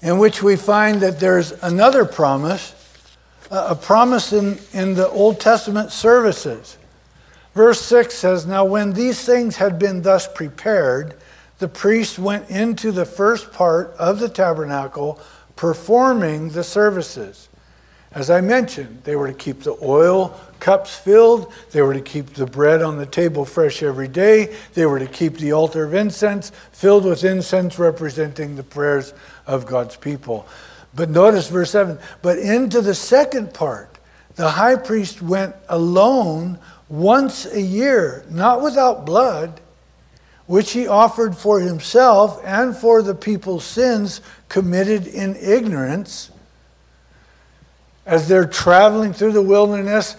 in 0.00 0.18
which 0.18 0.42
we 0.42 0.56
find 0.56 1.00
that 1.02 1.20
there's 1.20 1.52
another 1.62 2.04
promise, 2.04 2.74
a 3.50 3.76
promise 3.76 4.32
in, 4.32 4.58
in 4.72 4.94
the 4.94 5.08
Old 5.08 5.38
Testament 5.38 5.92
services. 5.92 6.76
Verse 7.54 7.80
6 7.82 8.14
says, 8.14 8.46
Now 8.46 8.64
when 8.64 8.92
these 8.92 9.24
things 9.24 9.56
had 9.56 9.78
been 9.78 10.02
thus 10.02 10.26
prepared, 10.26 11.14
the 11.58 11.68
priest 11.68 12.18
went 12.18 12.50
into 12.50 12.92
the 12.92 13.04
first 13.04 13.52
part 13.52 13.94
of 13.98 14.18
the 14.18 14.28
tabernacle, 14.28 15.20
performing 15.54 16.48
the 16.50 16.64
services. 16.64 17.48
As 18.14 18.30
I 18.30 18.40
mentioned, 18.40 19.02
they 19.04 19.16
were 19.16 19.28
to 19.28 19.34
keep 19.34 19.62
the 19.62 19.76
oil 19.82 20.38
cups 20.60 20.94
filled, 20.94 21.52
they 21.72 21.82
were 21.82 21.94
to 21.94 22.00
keep 22.00 22.34
the 22.34 22.46
bread 22.46 22.82
on 22.82 22.98
the 22.98 23.06
table 23.06 23.44
fresh 23.44 23.82
every 23.82 24.08
day, 24.08 24.54
they 24.74 24.86
were 24.86 24.98
to 24.98 25.06
keep 25.06 25.38
the 25.38 25.52
altar 25.52 25.84
of 25.84 25.94
incense 25.94 26.52
filled 26.72 27.04
with 27.04 27.24
incense 27.24 27.78
representing 27.78 28.54
the 28.54 28.62
prayers 28.62 29.14
of 29.46 29.66
God's 29.66 29.96
people. 29.96 30.46
But 30.94 31.08
notice 31.10 31.48
verse 31.48 31.70
7 31.70 31.98
But 32.20 32.38
into 32.38 32.80
the 32.80 32.94
second 32.94 33.54
part, 33.54 33.98
the 34.34 34.50
high 34.50 34.76
priest 34.76 35.22
went 35.22 35.54
alone 35.68 36.58
once 36.92 37.46
a 37.46 37.60
year, 37.60 38.22
not 38.28 38.60
without 38.60 39.06
blood, 39.06 39.62
which 40.44 40.72
he 40.72 40.86
offered 40.86 41.34
for 41.34 41.58
himself 41.58 42.38
and 42.44 42.76
for 42.76 43.00
the 43.00 43.14
people's 43.14 43.64
sins 43.64 44.20
committed 44.50 45.06
in 45.06 45.34
ignorance. 45.36 46.30
As 48.04 48.28
they're 48.28 48.46
traveling 48.46 49.14
through 49.14 49.32
the 49.32 49.40
wilderness, 49.40 50.16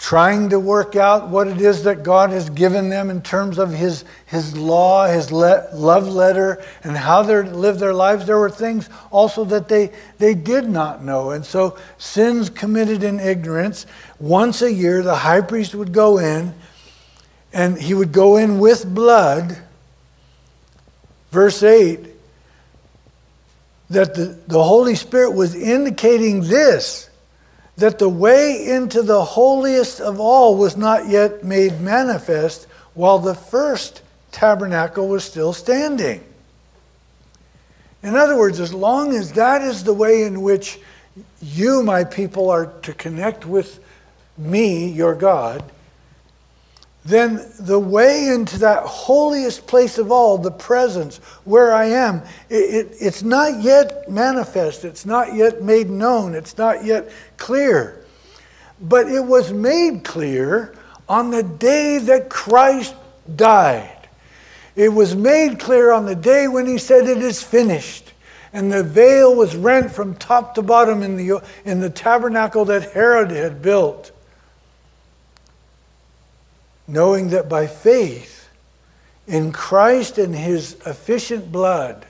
trying 0.00 0.48
to 0.48 0.58
work 0.58 0.96
out 0.96 1.28
what 1.28 1.46
it 1.46 1.60
is 1.60 1.84
that 1.84 2.02
God 2.02 2.30
has 2.30 2.48
given 2.48 2.88
them 2.88 3.10
in 3.10 3.20
terms 3.20 3.58
of 3.58 3.70
His, 3.70 4.06
his 4.24 4.56
law, 4.56 5.06
His 5.06 5.30
le- 5.30 5.68
love 5.74 6.08
letter, 6.08 6.64
and 6.82 6.96
how 6.96 7.22
they 7.22 7.42
live 7.42 7.78
their 7.78 7.92
lives. 7.92 8.24
There 8.24 8.38
were 8.38 8.48
things 8.48 8.88
also 9.10 9.44
that 9.44 9.68
they, 9.68 9.92
they 10.16 10.32
did 10.32 10.66
not 10.70 11.04
know. 11.04 11.32
And 11.32 11.44
so, 11.44 11.76
sins 11.98 12.48
committed 12.48 13.04
in 13.04 13.20
ignorance. 13.20 13.84
Once 14.18 14.62
a 14.62 14.72
year, 14.72 15.02
the 15.02 15.16
high 15.16 15.42
priest 15.42 15.74
would 15.74 15.92
go 15.92 16.16
in, 16.16 16.54
and 17.52 17.78
he 17.78 17.92
would 17.92 18.10
go 18.10 18.38
in 18.38 18.58
with 18.58 18.92
blood. 18.92 19.58
Verse 21.30 21.62
8 21.62 22.06
that 23.90 24.14
the, 24.14 24.38
the 24.46 24.62
Holy 24.62 24.94
Spirit 24.94 25.32
was 25.32 25.54
indicating 25.54 26.42
this 26.42 27.09
that 27.80 27.98
the 27.98 28.08
way 28.08 28.66
into 28.68 29.02
the 29.02 29.24
holiest 29.24 30.00
of 30.00 30.20
all 30.20 30.56
was 30.56 30.76
not 30.76 31.08
yet 31.08 31.42
made 31.42 31.80
manifest 31.80 32.66
while 32.92 33.18
the 33.18 33.34
first 33.34 34.02
tabernacle 34.32 35.08
was 35.08 35.24
still 35.24 35.54
standing. 35.54 36.22
In 38.02 38.16
other 38.16 38.36
words, 38.36 38.60
as 38.60 38.74
long 38.74 39.14
as 39.14 39.32
that 39.32 39.62
is 39.62 39.82
the 39.82 39.94
way 39.94 40.24
in 40.24 40.42
which 40.42 40.78
you, 41.40 41.82
my 41.82 42.04
people, 42.04 42.50
are 42.50 42.66
to 42.82 42.92
connect 42.92 43.46
with 43.46 43.80
me, 44.36 44.90
your 44.90 45.14
God, 45.14 45.64
then 47.04 47.50
the 47.58 47.78
way 47.78 48.28
into 48.28 48.58
that 48.58 48.82
holiest 48.82 49.66
place 49.66 49.96
of 49.96 50.12
all, 50.12 50.36
the 50.36 50.50
presence 50.50 51.16
where 51.44 51.72
I 51.72 51.86
am, 51.86 52.22
it, 52.50 52.54
it, 52.54 52.96
it's 53.00 53.22
not 53.22 53.62
yet 53.62 54.10
manifest, 54.10 54.84
it's 54.84 55.06
not 55.06 55.34
yet 55.34 55.62
made 55.62 55.88
known, 55.88 56.34
it's 56.34 56.58
not 56.58 56.84
yet 56.84 57.10
clear. 57.38 58.04
But 58.82 59.08
it 59.08 59.24
was 59.24 59.52
made 59.52 60.04
clear 60.04 60.74
on 61.08 61.30
the 61.30 61.42
day 61.42 61.98
that 61.98 62.28
Christ 62.28 62.94
died. 63.34 64.08
It 64.76 64.90
was 64.90 65.14
made 65.14 65.58
clear 65.58 65.92
on 65.92 66.06
the 66.06 66.14
day 66.14 66.48
when 66.48 66.66
he 66.66 66.78
said, 66.78 67.08
It 67.08 67.18
is 67.18 67.42
finished. 67.42 68.12
And 68.52 68.72
the 68.72 68.82
veil 68.82 69.34
was 69.34 69.54
rent 69.54 69.92
from 69.92 70.16
top 70.16 70.54
to 70.56 70.62
bottom 70.62 71.02
in 71.02 71.16
the, 71.16 71.42
in 71.64 71.80
the 71.80 71.90
tabernacle 71.90 72.64
that 72.66 72.92
Herod 72.92 73.30
had 73.30 73.62
built 73.62 74.12
knowing 76.90 77.30
that 77.30 77.48
by 77.48 77.66
faith 77.66 78.48
in 79.26 79.52
Christ 79.52 80.18
and 80.18 80.34
his 80.34 80.76
efficient 80.84 81.52
blood, 81.52 82.04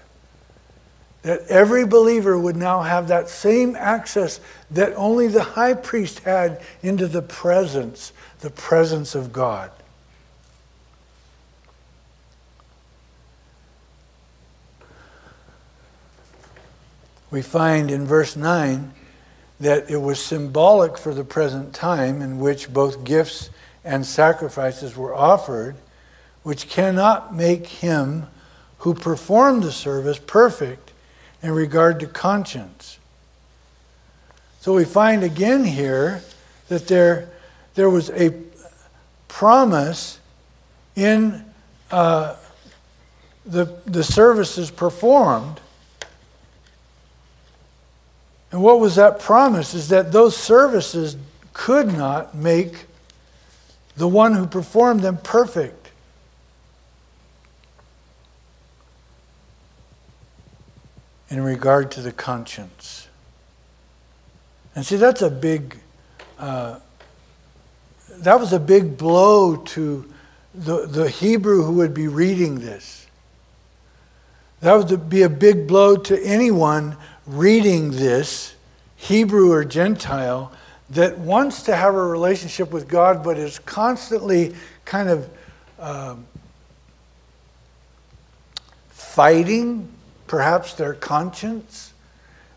that 1.22 1.42
every 1.48 1.84
believer 1.84 2.38
would 2.38 2.56
now 2.56 2.80
have 2.80 3.08
that 3.08 3.28
same 3.28 3.76
access 3.76 4.40
that 4.70 4.94
only 4.94 5.28
the 5.28 5.42
high 5.42 5.74
priest 5.74 6.20
had 6.20 6.62
into 6.82 7.06
the 7.06 7.20
presence, 7.20 8.12
the 8.40 8.48
presence 8.48 9.14
of 9.14 9.32
God. 9.32 9.70
We 17.30 17.42
find 17.42 17.90
in 17.90 18.06
verse 18.06 18.34
9 18.34 18.92
that 19.60 19.90
it 19.90 19.98
was 19.98 20.18
symbolic 20.18 20.96
for 20.96 21.12
the 21.12 21.22
present 21.22 21.74
time 21.74 22.22
in 22.22 22.38
which 22.38 22.72
both 22.72 23.04
gifts 23.04 23.50
and 23.84 24.04
sacrifices 24.04 24.96
were 24.96 25.14
offered, 25.14 25.76
which 26.42 26.68
cannot 26.68 27.34
make 27.34 27.66
him 27.66 28.26
who 28.78 28.94
performed 28.94 29.62
the 29.62 29.72
service 29.72 30.18
perfect 30.18 30.92
in 31.42 31.52
regard 31.52 32.00
to 32.00 32.06
conscience. 32.06 32.98
So 34.60 34.74
we 34.74 34.84
find 34.84 35.22
again 35.22 35.64
here 35.64 36.22
that 36.68 36.86
there, 36.86 37.30
there 37.74 37.90
was 37.90 38.10
a 38.10 38.34
promise 39.28 40.18
in 40.96 41.44
uh, 41.90 42.36
the, 43.46 43.64
the 43.86 44.04
services 44.04 44.70
performed. 44.70 45.60
And 48.52 48.62
what 48.62 48.80
was 48.80 48.96
that 48.96 49.20
promise? 49.20 49.74
Is 49.74 49.88
that 49.88 50.12
those 50.12 50.36
services 50.36 51.16
could 51.52 51.86
not 51.86 52.34
make 52.34 52.86
the 54.00 54.08
one 54.08 54.32
who 54.32 54.46
performed 54.46 55.02
them 55.02 55.18
perfect. 55.18 55.90
In 61.28 61.42
regard 61.42 61.90
to 61.92 62.00
the 62.00 62.10
conscience. 62.10 63.08
And 64.74 64.86
see, 64.86 64.96
that's 64.96 65.20
a 65.20 65.28
big, 65.28 65.76
uh, 66.38 66.78
that 68.08 68.40
was 68.40 68.54
a 68.54 68.58
big 68.58 68.96
blow 68.96 69.56
to 69.56 70.10
the, 70.54 70.86
the 70.86 71.10
Hebrew 71.10 71.62
who 71.62 71.74
would 71.74 71.92
be 71.92 72.08
reading 72.08 72.60
this. 72.60 73.06
That 74.60 74.72
would 74.72 75.10
be 75.10 75.22
a 75.22 75.28
big 75.28 75.66
blow 75.66 75.96
to 75.96 76.24
anyone 76.24 76.96
reading 77.26 77.90
this, 77.90 78.54
Hebrew 78.96 79.52
or 79.52 79.62
Gentile, 79.62 80.52
that 80.90 81.18
wants 81.18 81.62
to 81.64 81.76
have 81.76 81.94
a 81.94 82.04
relationship 82.04 82.70
with 82.70 82.88
God 82.88 83.22
but 83.22 83.38
is 83.38 83.58
constantly 83.60 84.54
kind 84.84 85.08
of 85.08 85.30
um, 85.78 86.26
fighting 88.90 89.88
perhaps 90.26 90.74
their 90.74 90.94
conscience 90.94 91.92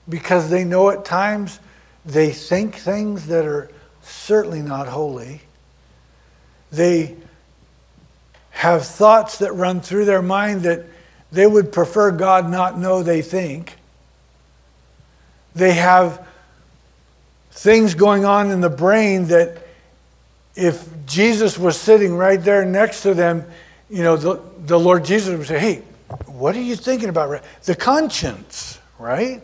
because 0.10 0.50
they 0.50 0.64
know 0.64 0.90
at 0.90 1.06
times 1.06 1.60
they 2.06 2.32
think 2.32 2.76
things 2.76 3.28
that 3.28 3.46
are 3.46 3.70
certainly 4.02 4.62
not 4.62 4.88
holy. 4.88 5.42
They 6.72 7.16
have 8.50 8.86
thoughts 8.86 9.40
that 9.40 9.54
run 9.54 9.82
through 9.82 10.06
their 10.06 10.22
mind 10.22 10.62
that 10.64 10.86
they 11.32 11.48
would 11.48 11.72
prefer 11.72 12.12
God 12.12 12.50
not 12.50 12.78
know 12.78 13.04
they 13.04 13.22
think. 13.22 13.76
They 15.56 15.74
have 15.74 16.28
things 17.54 17.94
going 17.94 18.26
on 18.26 18.52
in 18.52 18.62
the 18.62 18.70
brain 18.70 19.28
that 19.28 19.66
if 20.56 20.88
Jesus 21.06 21.58
was 21.58 21.80
sitting 21.80 22.16
right 22.16 22.42
there 22.42 22.66
next 22.66 23.04
to 23.04 23.14
them, 23.14 23.46
you 23.90 24.04
know, 24.04 24.18
the, 24.18 24.42
the 24.66 24.80
Lord 24.80 25.06
Jesus 25.06 25.38
would 25.38 25.48
say, 25.48 25.60
Hey, 25.60 25.76
what 26.26 26.56
are 26.56 26.62
you 26.62 26.76
thinking 26.76 27.10
about? 27.10 27.44
The 27.64 27.76
conscience, 27.76 28.80
right? 28.98 29.42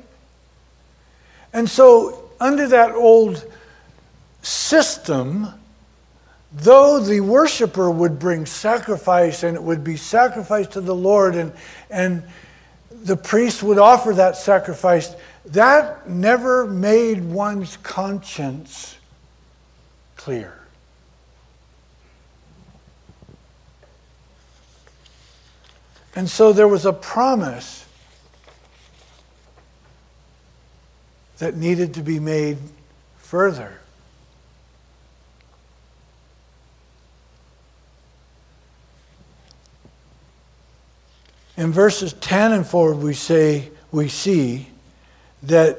And 1.53 1.69
so, 1.69 2.29
under 2.39 2.67
that 2.67 2.91
old 2.91 3.43
system, 4.41 5.47
though 6.51 6.99
the 6.99 7.21
worshiper 7.21 7.89
would 7.91 8.19
bring 8.19 8.45
sacrifice 8.45 9.43
and 9.43 9.55
it 9.55 9.61
would 9.61 9.83
be 9.83 9.97
sacrificed 9.97 10.71
to 10.71 10.81
the 10.81 10.95
Lord, 10.95 11.35
and, 11.35 11.51
and 11.89 12.23
the 13.03 13.17
priest 13.17 13.63
would 13.63 13.77
offer 13.77 14.13
that 14.13 14.35
sacrifice, 14.35 15.15
that 15.51 16.07
never 16.07 16.65
made 16.65 17.23
one's 17.23 17.77
conscience 17.77 18.97
clear. 20.15 20.53
And 26.15 26.29
so 26.29 26.53
there 26.53 26.67
was 26.67 26.85
a 26.85 26.93
promise 26.93 27.85
that 31.37 31.55
needed 31.55 31.93
to 31.95 32.01
be 32.01 32.19
made 32.19 32.57
further. 33.17 33.79
In 41.55 41.71
verses 41.71 42.13
10 42.13 42.51
and 42.51 42.67
forward, 42.67 42.97
we 42.97 43.13
say, 43.13 43.69
we 43.91 44.09
see 44.09 44.67
that 45.43 45.77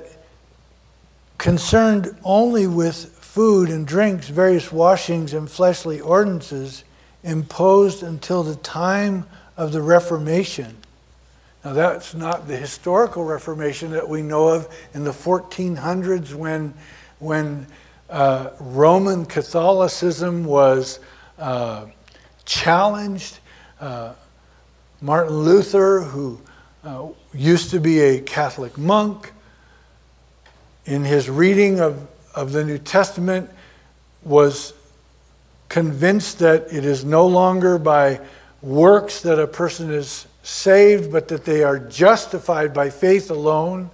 concerned 1.38 2.16
only 2.24 2.66
with 2.66 3.06
food 3.16 3.70
and 3.70 3.86
drinks, 3.86 4.28
various 4.28 4.70
washings 4.72 5.32
and 5.32 5.50
fleshly 5.50 6.00
ordinances 6.00 6.84
imposed 7.22 8.02
until 8.02 8.42
the 8.42 8.56
time 8.56 9.26
of 9.56 9.72
the 9.72 9.80
Reformation. 9.80 10.76
Now, 11.64 11.74
that's 11.74 12.14
not 12.14 12.48
the 12.48 12.56
historical 12.56 13.24
Reformation 13.24 13.90
that 13.92 14.08
we 14.08 14.22
know 14.22 14.48
of 14.48 14.68
in 14.94 15.04
the 15.04 15.10
1400s 15.10 16.34
when, 16.34 16.72
when 17.18 17.66
uh, 18.08 18.50
Roman 18.58 19.26
Catholicism 19.26 20.44
was 20.44 21.00
uh, 21.38 21.86
challenged. 22.44 23.38
Uh, 23.78 24.14
Martin 25.00 25.34
Luther, 25.34 26.00
who 26.00 26.40
uh, 26.84 27.08
used 27.34 27.70
to 27.70 27.80
be 27.80 28.00
a 28.00 28.20
Catholic 28.20 28.76
monk, 28.76 29.32
in 30.86 31.04
his 31.04 31.28
reading 31.28 31.80
of, 31.80 32.06
of 32.34 32.52
the 32.52 32.64
New 32.64 32.78
Testament, 32.78 33.50
was 34.22 34.74
convinced 35.68 36.40
that 36.40 36.72
it 36.72 36.84
is 36.84 37.04
no 37.04 37.26
longer 37.26 37.78
by 37.78 38.20
works 38.62 39.22
that 39.22 39.38
a 39.38 39.46
person 39.46 39.90
is 39.90 40.26
saved, 40.42 41.12
but 41.12 41.28
that 41.28 41.44
they 41.44 41.62
are 41.62 41.78
justified 41.78 42.74
by 42.74 42.90
faith 42.90 43.30
alone. 43.30 43.90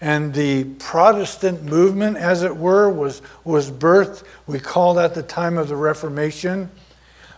And 0.00 0.32
the 0.32 0.64
Protestant 0.64 1.64
movement, 1.64 2.16
as 2.16 2.42
it 2.42 2.56
were, 2.56 2.88
was, 2.88 3.20
was 3.44 3.70
birthed. 3.70 4.24
We 4.46 4.60
call 4.60 4.94
that 4.94 5.14
the 5.14 5.22
time 5.22 5.58
of 5.58 5.68
the 5.68 5.76
Reformation. 5.76 6.70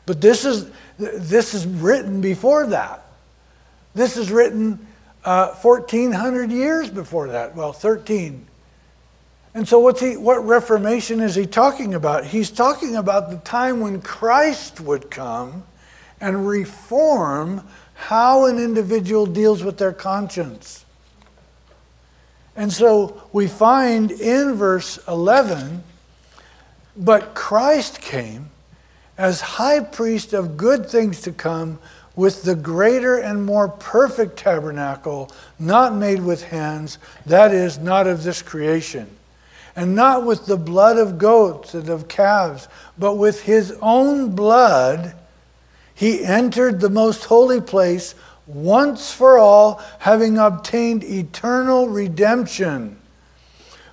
But 0.04 0.20
this 0.20 0.44
is, 0.44 0.70
this 0.98 1.54
is 1.54 1.66
written 1.66 2.20
before 2.20 2.66
that. 2.66 3.04
This 3.94 4.16
is 4.16 4.30
written 4.30 4.86
uh, 5.24 5.54
1,400 5.54 6.50
years 6.50 6.90
before 6.90 7.28
that. 7.28 7.56
Well, 7.56 7.72
13. 7.72 8.46
And 9.54 9.66
so, 9.66 9.80
what's 9.80 10.00
he, 10.00 10.16
what 10.16 10.46
Reformation 10.46 11.20
is 11.20 11.34
he 11.34 11.46
talking 11.46 11.94
about? 11.94 12.24
He's 12.24 12.50
talking 12.50 12.96
about 12.96 13.30
the 13.30 13.38
time 13.38 13.80
when 13.80 14.00
Christ 14.00 14.80
would 14.80 15.10
come 15.10 15.64
and 16.20 16.46
reform 16.46 17.66
how 17.94 18.46
an 18.46 18.58
individual 18.58 19.26
deals 19.26 19.62
with 19.62 19.76
their 19.76 19.92
conscience. 19.92 20.84
And 22.56 22.72
so 22.72 23.22
we 23.32 23.46
find 23.46 24.10
in 24.10 24.54
verse 24.54 24.98
11, 25.06 25.82
but 26.96 27.34
Christ 27.34 28.00
came 28.00 28.50
as 29.16 29.40
high 29.40 29.80
priest 29.80 30.32
of 30.32 30.56
good 30.56 30.88
things 30.88 31.20
to 31.22 31.32
come 31.32 31.78
with 32.16 32.42
the 32.42 32.54
greater 32.54 33.18
and 33.18 33.44
more 33.44 33.68
perfect 33.68 34.36
tabernacle, 34.36 35.30
not 35.58 35.94
made 35.94 36.20
with 36.20 36.42
hands, 36.42 36.98
that 37.26 37.52
is, 37.52 37.78
not 37.78 38.06
of 38.06 38.24
this 38.24 38.42
creation, 38.42 39.08
and 39.80 39.94
not 39.94 40.26
with 40.26 40.44
the 40.44 40.58
blood 40.58 40.98
of 40.98 41.16
goats 41.16 41.72
and 41.72 41.88
of 41.88 42.06
calves, 42.06 42.68
but 42.98 43.14
with 43.14 43.40
his 43.40 43.74
own 43.80 44.34
blood 44.34 45.14
he 45.94 46.22
entered 46.22 46.80
the 46.80 46.90
most 46.90 47.24
holy 47.24 47.62
place 47.62 48.14
once 48.46 49.10
for 49.10 49.38
all, 49.38 49.80
having 50.00 50.36
obtained 50.36 51.02
eternal 51.02 51.88
redemption. 51.88 52.98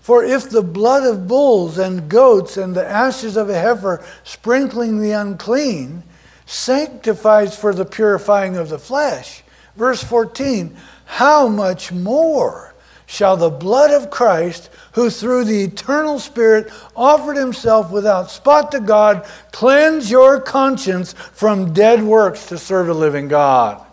For 0.01 0.25
if 0.25 0.49
the 0.49 0.61
blood 0.61 1.03
of 1.03 1.25
bulls 1.25 1.77
and 1.77 2.09
goats 2.09 2.57
and 2.57 2.75
the 2.75 2.85
ashes 2.85 3.37
of 3.37 3.49
a 3.49 3.57
heifer 3.57 4.03
sprinkling 4.25 4.99
the 4.99 5.13
unclean 5.13 6.03
sanctifies 6.45 7.57
for 7.57 7.73
the 7.73 7.85
purifying 7.85 8.57
of 8.57 8.67
the 8.67 8.79
flesh, 8.79 9.41
verse 9.77 10.03
14, 10.03 10.75
how 11.05 11.47
much 11.47 11.93
more 11.93 12.73
shall 13.07 13.37
the 13.37 13.49
blood 13.49 13.89
of 13.89 14.11
Christ, 14.11 14.69
who 14.97 15.11
through 15.11 15.43
the 15.43 15.61
eternal 15.61 16.17
Spirit 16.17 16.73
offered 16.95 17.37
himself 17.37 17.91
without 17.91 18.31
spot 18.31 18.71
to 18.71 18.79
God, 18.79 19.27
cleanse 19.51 20.09
your 20.09 20.41
conscience 20.41 21.13
from 21.13 21.71
dead 21.71 22.01
works 22.01 22.47
to 22.47 22.57
serve 22.57 22.89
a 22.89 22.93
living 22.95 23.27
God. 23.27 23.85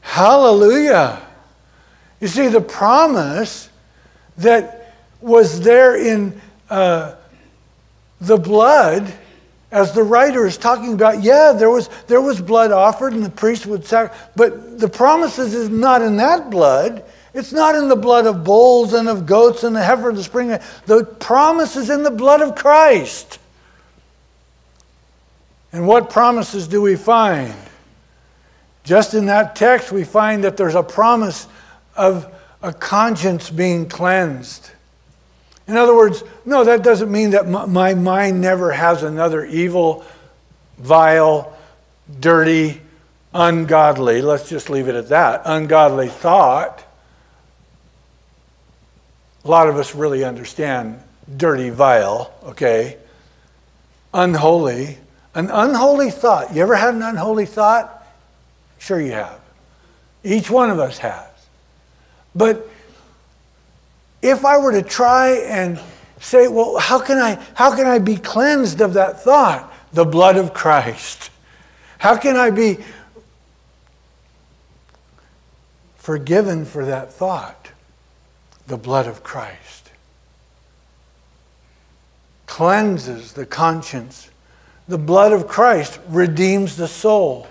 Hallelujah. 0.00 1.22
You 2.20 2.26
see, 2.26 2.48
the 2.48 2.60
promise 2.60 3.68
that 4.38 4.96
was 5.20 5.60
there 5.60 5.94
in 5.94 6.40
uh, 6.68 7.14
the 8.20 8.36
blood, 8.36 9.14
as 9.70 9.92
the 9.92 10.02
writer 10.02 10.44
is 10.44 10.56
talking 10.56 10.92
about, 10.92 11.22
yeah, 11.22 11.52
there 11.52 11.70
was, 11.70 11.88
there 12.08 12.20
was 12.20 12.40
blood 12.40 12.72
offered 12.72 13.12
and 13.12 13.24
the 13.24 13.30
priest 13.30 13.66
would 13.66 13.86
sacrifice, 13.86 14.28
but 14.34 14.80
the 14.80 14.88
promises 14.88 15.54
is 15.54 15.68
not 15.68 16.02
in 16.02 16.16
that 16.16 16.50
blood. 16.50 17.04
It's 17.34 17.52
not 17.52 17.74
in 17.74 17.88
the 17.88 17.96
blood 17.96 18.26
of 18.26 18.44
bulls 18.44 18.92
and 18.92 19.08
of 19.08 19.24
goats 19.24 19.64
and 19.64 19.74
the 19.74 19.82
heifer 19.82 20.10
of 20.10 20.16
the 20.16 20.22
spring. 20.22 20.48
The 20.86 21.04
promise 21.04 21.76
is 21.76 21.88
in 21.88 22.02
the 22.02 22.10
blood 22.10 22.42
of 22.42 22.54
Christ. 22.54 23.38
And 25.72 25.86
what 25.86 26.10
promises 26.10 26.68
do 26.68 26.82
we 26.82 26.96
find? 26.96 27.54
Just 28.84 29.14
in 29.14 29.26
that 29.26 29.56
text, 29.56 29.92
we 29.92 30.04
find 30.04 30.44
that 30.44 30.56
there's 30.56 30.74
a 30.74 30.82
promise 30.82 31.46
of 31.96 32.32
a 32.62 32.72
conscience 32.72 33.48
being 33.48 33.88
cleansed. 33.88 34.70
In 35.66 35.76
other 35.76 35.94
words, 35.94 36.22
no, 36.44 36.64
that 36.64 36.82
doesn't 36.82 37.10
mean 37.10 37.30
that 37.30 37.48
my 37.48 37.94
mind 37.94 38.40
never 38.40 38.72
has 38.72 39.02
another 39.02 39.44
evil, 39.46 40.04
vile, 40.78 41.56
dirty, 42.20 42.80
ungodly, 43.32 44.20
let's 44.20 44.48
just 44.48 44.68
leave 44.68 44.88
it 44.88 44.94
at 44.94 45.08
that, 45.08 45.42
ungodly 45.44 46.08
thought. 46.08 46.84
A 49.44 49.48
lot 49.48 49.68
of 49.68 49.76
us 49.76 49.94
really 49.94 50.24
understand 50.24 51.00
dirty, 51.36 51.70
vile, 51.70 52.32
okay? 52.44 52.96
Unholy. 54.14 54.98
An 55.34 55.50
unholy 55.50 56.10
thought. 56.10 56.54
You 56.54 56.62
ever 56.62 56.76
had 56.76 56.94
an 56.94 57.02
unholy 57.02 57.46
thought? 57.46 58.06
Sure, 58.78 59.00
you 59.00 59.12
have. 59.12 59.40
Each 60.22 60.50
one 60.50 60.70
of 60.70 60.78
us 60.78 60.98
has. 60.98 61.26
But 62.34 62.68
if 64.20 64.44
I 64.44 64.58
were 64.58 64.72
to 64.72 64.82
try 64.82 65.30
and 65.46 65.80
say, 66.20 66.46
well, 66.46 66.78
how 66.78 67.00
can 67.00 67.18
I, 67.18 67.42
how 67.54 67.74
can 67.74 67.86
I 67.86 67.98
be 67.98 68.16
cleansed 68.16 68.80
of 68.80 68.94
that 68.94 69.22
thought? 69.22 69.72
The 69.92 70.04
blood 70.04 70.36
of 70.36 70.54
Christ. 70.54 71.30
How 71.98 72.16
can 72.16 72.36
I 72.36 72.50
be 72.50 72.78
forgiven 75.96 76.64
for 76.64 76.84
that 76.86 77.12
thought? 77.12 77.71
The 78.66 78.76
blood 78.76 79.06
of 79.06 79.22
Christ. 79.22 79.90
Cleanses 82.46 83.32
the 83.32 83.46
conscience. 83.46 84.30
The 84.88 84.98
blood 84.98 85.32
of 85.32 85.48
Christ 85.48 86.00
redeems 86.08 86.76
the 86.76 86.88
soul. 86.88 87.46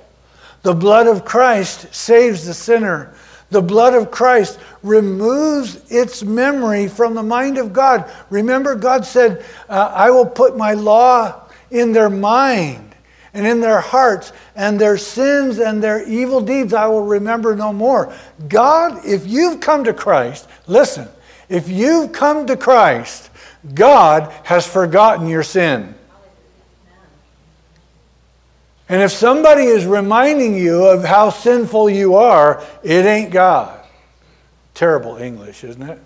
The 0.63 0.73
blood 0.73 1.07
of 1.07 1.25
Christ 1.25 1.93
saves 1.93 2.45
the 2.45 2.53
sinner. 2.53 3.15
The 3.49 3.61
blood 3.61 3.93
of 3.93 4.11
Christ 4.11 4.59
removes 4.83 5.91
its 5.91 6.23
memory 6.23 6.87
from 6.87 7.15
the 7.15 7.23
mind 7.23 7.57
of 7.57 7.73
God. 7.73 8.09
Remember, 8.29 8.75
God 8.75 9.05
said, 9.05 9.43
uh, 9.67 9.91
I 9.93 10.11
will 10.11 10.25
put 10.25 10.55
my 10.55 10.73
law 10.73 11.49
in 11.69 11.91
their 11.91 12.09
mind 12.09 12.90
and 13.33 13.47
in 13.47 13.61
their 13.61 13.79
hearts, 13.79 14.33
and 14.55 14.79
their 14.79 14.97
sins 14.97 15.59
and 15.59 15.81
their 15.81 16.07
evil 16.07 16.41
deeds 16.41 16.73
I 16.73 16.87
will 16.87 17.05
remember 17.05 17.55
no 17.55 17.71
more. 17.71 18.13
God, 18.47 19.05
if 19.05 19.25
you've 19.25 19.61
come 19.61 19.85
to 19.85 19.93
Christ, 19.93 20.47
listen, 20.67 21.07
if 21.47 21.69
you've 21.69 22.11
come 22.11 22.47
to 22.47 22.57
Christ, 22.57 23.29
God 23.73 24.33
has 24.43 24.67
forgotten 24.67 25.27
your 25.27 25.43
sin. 25.43 25.95
And 28.89 29.01
if 29.01 29.11
somebody 29.11 29.63
is 29.63 29.85
reminding 29.85 30.55
you 30.57 30.85
of 30.85 31.05
how 31.05 31.29
sinful 31.29 31.89
you 31.89 32.15
are, 32.15 32.61
it 32.83 33.05
ain't 33.05 33.31
God. 33.31 33.79
Terrible 34.73 35.15
English, 35.15 35.63
isn't 35.63 35.81
it? 35.81 35.99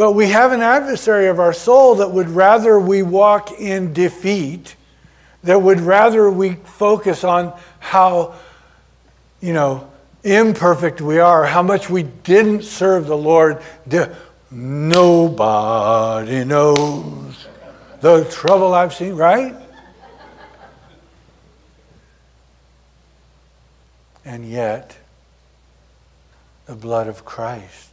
But 0.00 0.12
we 0.12 0.28
have 0.28 0.52
an 0.52 0.62
adversary 0.62 1.26
of 1.26 1.38
our 1.38 1.52
soul 1.52 1.96
that 1.96 2.10
would 2.10 2.30
rather 2.30 2.80
we 2.80 3.02
walk 3.02 3.52
in 3.52 3.92
defeat, 3.92 4.74
that 5.44 5.60
would 5.60 5.78
rather 5.78 6.30
we 6.30 6.54
focus 6.54 7.22
on 7.22 7.52
how, 7.80 8.34
you 9.42 9.52
know, 9.52 9.90
imperfect 10.24 11.02
we 11.02 11.18
are, 11.18 11.44
how 11.44 11.60
much 11.60 11.90
we 11.90 12.04
didn't 12.04 12.62
serve 12.62 13.08
the 13.08 13.14
Lord. 13.14 13.62
Nobody 14.50 16.44
knows 16.46 17.46
the 18.00 18.24
trouble 18.30 18.72
I've 18.72 18.94
seen, 18.94 19.16
right? 19.16 19.54
And 24.24 24.50
yet, 24.50 24.96
the 26.64 26.74
blood 26.74 27.06
of 27.06 27.26
Christ 27.26 27.89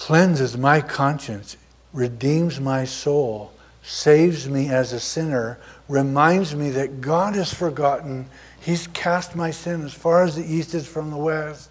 cleanses 0.00 0.56
my 0.56 0.80
conscience, 0.80 1.58
redeems 1.92 2.58
my 2.58 2.86
soul, 2.86 3.52
saves 3.82 4.48
me 4.48 4.70
as 4.70 4.94
a 4.94 4.98
sinner, 4.98 5.58
reminds 5.90 6.56
me 6.56 6.70
that 6.70 7.02
God 7.02 7.34
has 7.34 7.52
forgotten. 7.52 8.24
He's 8.62 8.86
cast 8.86 9.36
my 9.36 9.50
sin 9.50 9.84
as 9.84 9.92
far 9.92 10.22
as 10.22 10.36
the 10.36 10.42
east 10.42 10.72
is 10.72 10.88
from 10.88 11.10
the 11.10 11.18
west. 11.18 11.68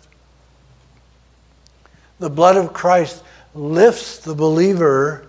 The 2.19 2.29
blood 2.29 2.55
of 2.55 2.71
Christ 2.71 3.23
lifts 3.55 4.19
the 4.19 4.35
believer 4.35 5.25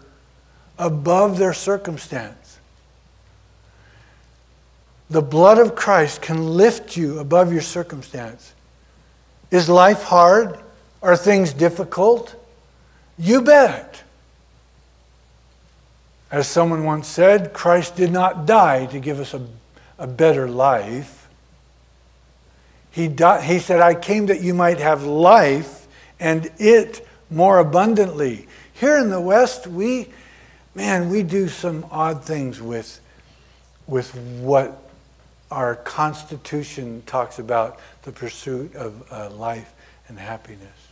above 0.78 1.38
their 1.38 1.54
circumstance. 1.54 2.58
The 5.08 5.22
blood 5.22 5.56
of 5.56 5.74
Christ 5.74 6.20
can 6.20 6.46
lift 6.54 6.98
you 6.98 7.18
above 7.18 7.50
your 7.50 7.62
circumstance. 7.62 8.52
Is 9.50 9.70
life 9.70 10.02
hard? 10.02 10.58
Are 11.02 11.16
things 11.16 11.54
difficult? 11.54 12.36
You 13.20 13.42
bet. 13.42 14.02
As 16.30 16.48
someone 16.48 16.84
once 16.84 17.06
said, 17.06 17.52
Christ 17.52 17.94
did 17.96 18.10
not 18.10 18.46
die 18.46 18.86
to 18.86 18.98
give 18.98 19.20
us 19.20 19.34
a, 19.34 19.46
a 19.98 20.06
better 20.06 20.48
life. 20.48 21.28
He, 22.90 23.08
died, 23.08 23.44
he 23.44 23.58
said, 23.58 23.80
I 23.80 23.94
came 23.94 24.26
that 24.26 24.40
you 24.40 24.54
might 24.54 24.78
have 24.78 25.04
life 25.04 25.86
and 26.18 26.50
it 26.58 27.06
more 27.28 27.58
abundantly. 27.58 28.48
Here 28.72 28.96
in 28.96 29.10
the 29.10 29.20
West, 29.20 29.66
we, 29.66 30.08
man, 30.74 31.10
we 31.10 31.22
do 31.22 31.48
some 31.48 31.84
odd 31.90 32.24
things 32.24 32.62
with, 32.62 33.00
with 33.86 34.14
what 34.40 34.82
our 35.50 35.76
Constitution 35.76 37.02
talks 37.04 37.38
about 37.38 37.80
the 38.02 38.12
pursuit 38.12 38.74
of 38.76 39.12
uh, 39.12 39.28
life 39.30 39.70
and 40.08 40.18
happiness. 40.18 40.89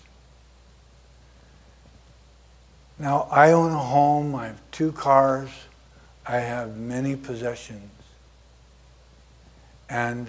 Now, 2.98 3.28
I 3.30 3.52
own 3.52 3.72
a 3.72 3.78
home, 3.78 4.34
I 4.34 4.46
have 4.46 4.60
two 4.72 4.92
cars, 4.92 5.50
I 6.26 6.38
have 6.38 6.76
many 6.76 7.14
possessions. 7.14 7.90
And 9.88 10.28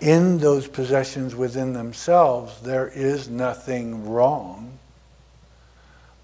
in 0.00 0.38
those 0.38 0.66
possessions 0.66 1.34
within 1.34 1.72
themselves, 1.72 2.60
there 2.62 2.88
is 2.88 3.28
nothing 3.28 4.08
wrong. 4.08 4.78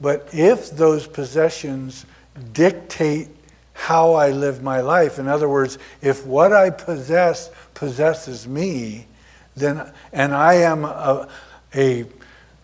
But 0.01 0.29
if 0.33 0.71
those 0.71 1.07
possessions 1.07 2.05
dictate 2.53 3.29
how 3.73 4.15
I 4.15 4.31
live 4.31 4.63
my 4.63 4.81
life, 4.81 5.19
in 5.19 5.29
other 5.29 5.49
words, 5.49 5.79
if 6.03 6.27
what 6.27 6.53
I 6.53 6.71
possess 6.71 7.51
possesses 7.75 8.49
me, 8.49 9.07
then 9.55 9.91
and 10.13 10.35
I 10.35 10.55
am 10.55 10.85
a, 10.85 11.29
a 11.75 12.07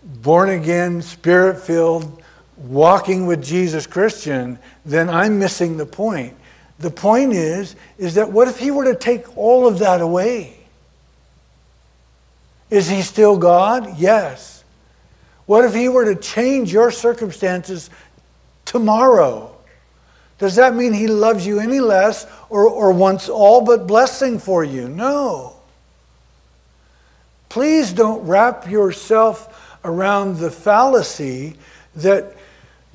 born 0.03 0.51
again, 0.51 1.01
spirit 1.03 1.59
filled, 1.59 2.23
walking 2.57 3.27
with 3.27 3.43
Jesus 3.43 3.87
Christian, 3.87 4.59
then 4.85 5.09
I'm 5.09 5.39
missing 5.39 5.77
the 5.77 5.87
point. 5.87 6.37
The 6.79 6.91
point 6.91 7.33
is, 7.33 7.77
is 7.99 8.15
that 8.15 8.31
what 8.31 8.49
if 8.49 8.59
he 8.59 8.71
were 8.71 8.85
to 8.85 8.97
take 8.97 9.37
all 9.37 9.67
of 9.67 9.79
that 9.79 10.01
away? 10.01 10.57
Is 12.71 12.89
he 12.89 13.03
still 13.03 13.37
God? 13.37 13.99
Yes. 13.99 14.65
What 15.47 15.65
if 15.65 15.75
he 15.75 15.89
were 15.89 16.07
to 16.07 16.21
change 16.21 16.73
your 16.73 16.91
circumstances 16.91 17.91
tomorrow? 18.65 19.55
Does 20.39 20.57
that 20.57 20.75
mean 20.75 20.93
he 20.93 21.07
loves 21.07 21.47
you 21.47 21.61
any 21.61 21.81
less 21.81 22.27
or, 22.49 22.67
or 22.69 22.93
wants 22.93 23.29
all 23.29 23.61
but 23.61 23.87
blessing 23.87 24.39
for 24.39 24.65
you? 24.65 24.89
No. 24.89 25.55
Please 27.49 27.93
don't 27.93 28.27
wrap 28.27 28.69
yourself 28.69 29.79
around 29.85 30.39
the 30.39 30.51
fallacy 30.51 31.57
that 31.97 32.37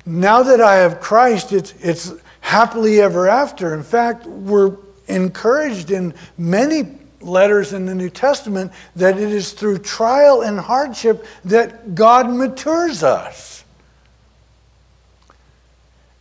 now 0.06 0.42
that 0.42 0.60
I 0.60 0.76
have 0.76 1.00
Christ, 1.00 1.52
it's, 1.52 1.74
it's 1.80 2.12
happily 2.40 3.00
ever 3.00 3.28
after. 3.28 3.74
In 3.74 3.82
fact, 3.82 4.26
we're 4.26 4.76
encouraged 5.06 5.90
in 5.90 6.14
many 6.36 6.98
letters 7.20 7.72
in 7.72 7.86
the 7.86 7.94
New 7.94 8.10
Testament 8.10 8.72
that 8.96 9.18
it 9.18 9.30
is 9.30 9.52
through 9.52 9.78
trial 9.78 10.42
and 10.42 10.58
hardship 10.58 11.26
that 11.44 11.94
God 11.94 12.30
matures 12.30 13.02
us. 13.02 13.64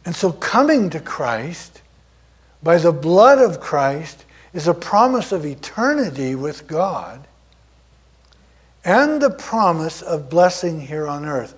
And 0.05 0.15
so, 0.15 0.31
coming 0.31 0.89
to 0.91 0.99
Christ 0.99 1.81
by 2.63 2.77
the 2.77 2.93
blood 2.93 3.39
of 3.39 3.59
Christ 3.59 4.25
is 4.53 4.67
a 4.67 4.73
promise 4.73 5.31
of 5.31 5.45
eternity 5.45 6.33
with 6.33 6.65
God 6.67 7.27
and 8.83 9.21
the 9.21 9.29
promise 9.29 10.01
of 10.01 10.29
blessing 10.29 10.79
here 10.79 11.07
on 11.07 11.25
earth. 11.25 11.55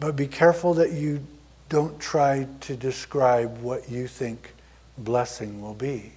But 0.00 0.16
be 0.16 0.26
careful 0.26 0.74
that 0.74 0.92
you 0.92 1.24
don't 1.68 2.00
try 2.00 2.48
to 2.62 2.74
describe 2.74 3.58
what 3.58 3.88
you 3.90 4.08
think 4.08 4.54
blessing 4.96 5.60
will 5.60 5.74
be. 5.74 6.12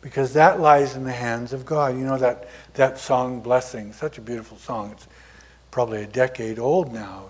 Because 0.00 0.32
that 0.32 0.60
lies 0.60 0.96
in 0.96 1.04
the 1.04 1.12
hands 1.12 1.52
of 1.52 1.66
God. 1.66 1.94
You 1.94 2.04
know 2.04 2.16
that, 2.16 2.48
that 2.74 2.98
song, 2.98 3.40
Blessing, 3.40 3.92
such 3.92 4.16
a 4.16 4.22
beautiful 4.22 4.56
song. 4.56 4.92
It's 4.92 5.06
probably 5.70 6.02
a 6.02 6.06
decade 6.06 6.58
old 6.58 6.92
now. 6.92 7.26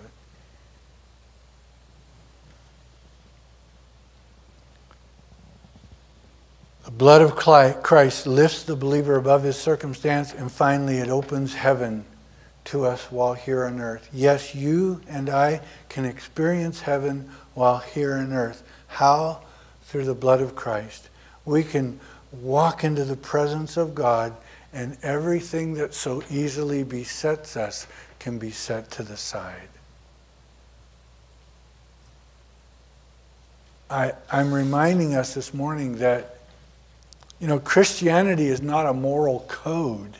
The 6.85 6.91
blood 6.91 7.21
of 7.21 7.35
Christ 7.35 8.25
lifts 8.25 8.63
the 8.63 8.75
believer 8.75 9.17
above 9.17 9.43
his 9.43 9.57
circumstance, 9.57 10.33
and 10.33 10.49
finally 10.49 10.97
it 10.97 11.09
opens 11.09 11.53
heaven 11.53 12.05
to 12.65 12.85
us 12.85 13.11
while 13.11 13.33
here 13.33 13.65
on 13.65 13.79
earth. 13.79 14.09
Yes, 14.13 14.53
you 14.53 15.01
and 15.07 15.29
I 15.29 15.61
can 15.89 16.05
experience 16.05 16.81
heaven 16.81 17.29
while 17.53 17.79
here 17.79 18.13
on 18.13 18.33
earth. 18.33 18.63
How? 18.87 19.41
Through 19.83 20.05
the 20.05 20.13
blood 20.13 20.41
of 20.41 20.55
Christ. 20.55 21.09
We 21.45 21.63
can 21.63 21.99
walk 22.31 22.83
into 22.83 23.03
the 23.03 23.17
presence 23.17 23.77
of 23.77 23.93
God, 23.93 24.33
and 24.73 24.97
everything 25.03 25.73
that 25.73 25.93
so 25.93 26.23
easily 26.29 26.83
besets 26.83 27.57
us 27.57 27.87
can 28.19 28.37
be 28.37 28.51
set 28.51 28.89
to 28.91 29.03
the 29.03 29.17
side. 29.17 29.67
I, 33.89 34.13
I'm 34.31 34.53
reminding 34.53 35.15
us 35.15 35.33
this 35.33 35.53
morning 35.53 35.97
that, 35.97 36.37
you 37.41 37.47
know, 37.47 37.59
Christianity 37.59 38.47
is 38.47 38.61
not 38.61 38.85
a 38.85 38.93
moral 38.93 39.45
code. 39.49 40.15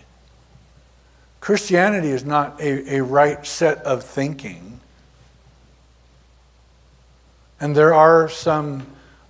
Christianity 1.42 2.10
is 2.10 2.24
not 2.24 2.62
a, 2.62 2.98
a 2.98 3.04
right 3.04 3.46
set 3.46 3.80
of 3.80 4.04
thinking. 4.04 4.80
And 7.60 7.76
there 7.76 7.94
are 7.94 8.30
some 8.30 8.88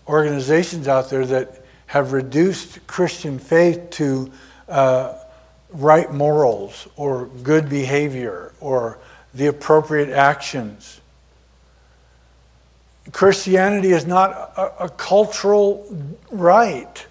organizations 0.08 0.88
out 0.88 1.10
there 1.10 1.26
that 1.26 1.66
have 1.88 2.14
reduced 2.14 2.86
Christian 2.86 3.40
faith 3.40 3.90
to 3.92 4.32
uh, 4.70 5.16
right 5.72 6.12
morals 6.12 6.88
or 6.96 7.26
good 7.44 7.70
behavior 7.70 8.54
or 8.60 9.00
the 9.34 9.48
appropriate 9.48 10.10
actions. 10.10 11.00
Christianity 13.12 13.92
is 13.92 14.06
not 14.06 14.32
a, 14.32 14.86
a 14.86 14.90
cultural 14.90 15.86
right. 16.30 17.06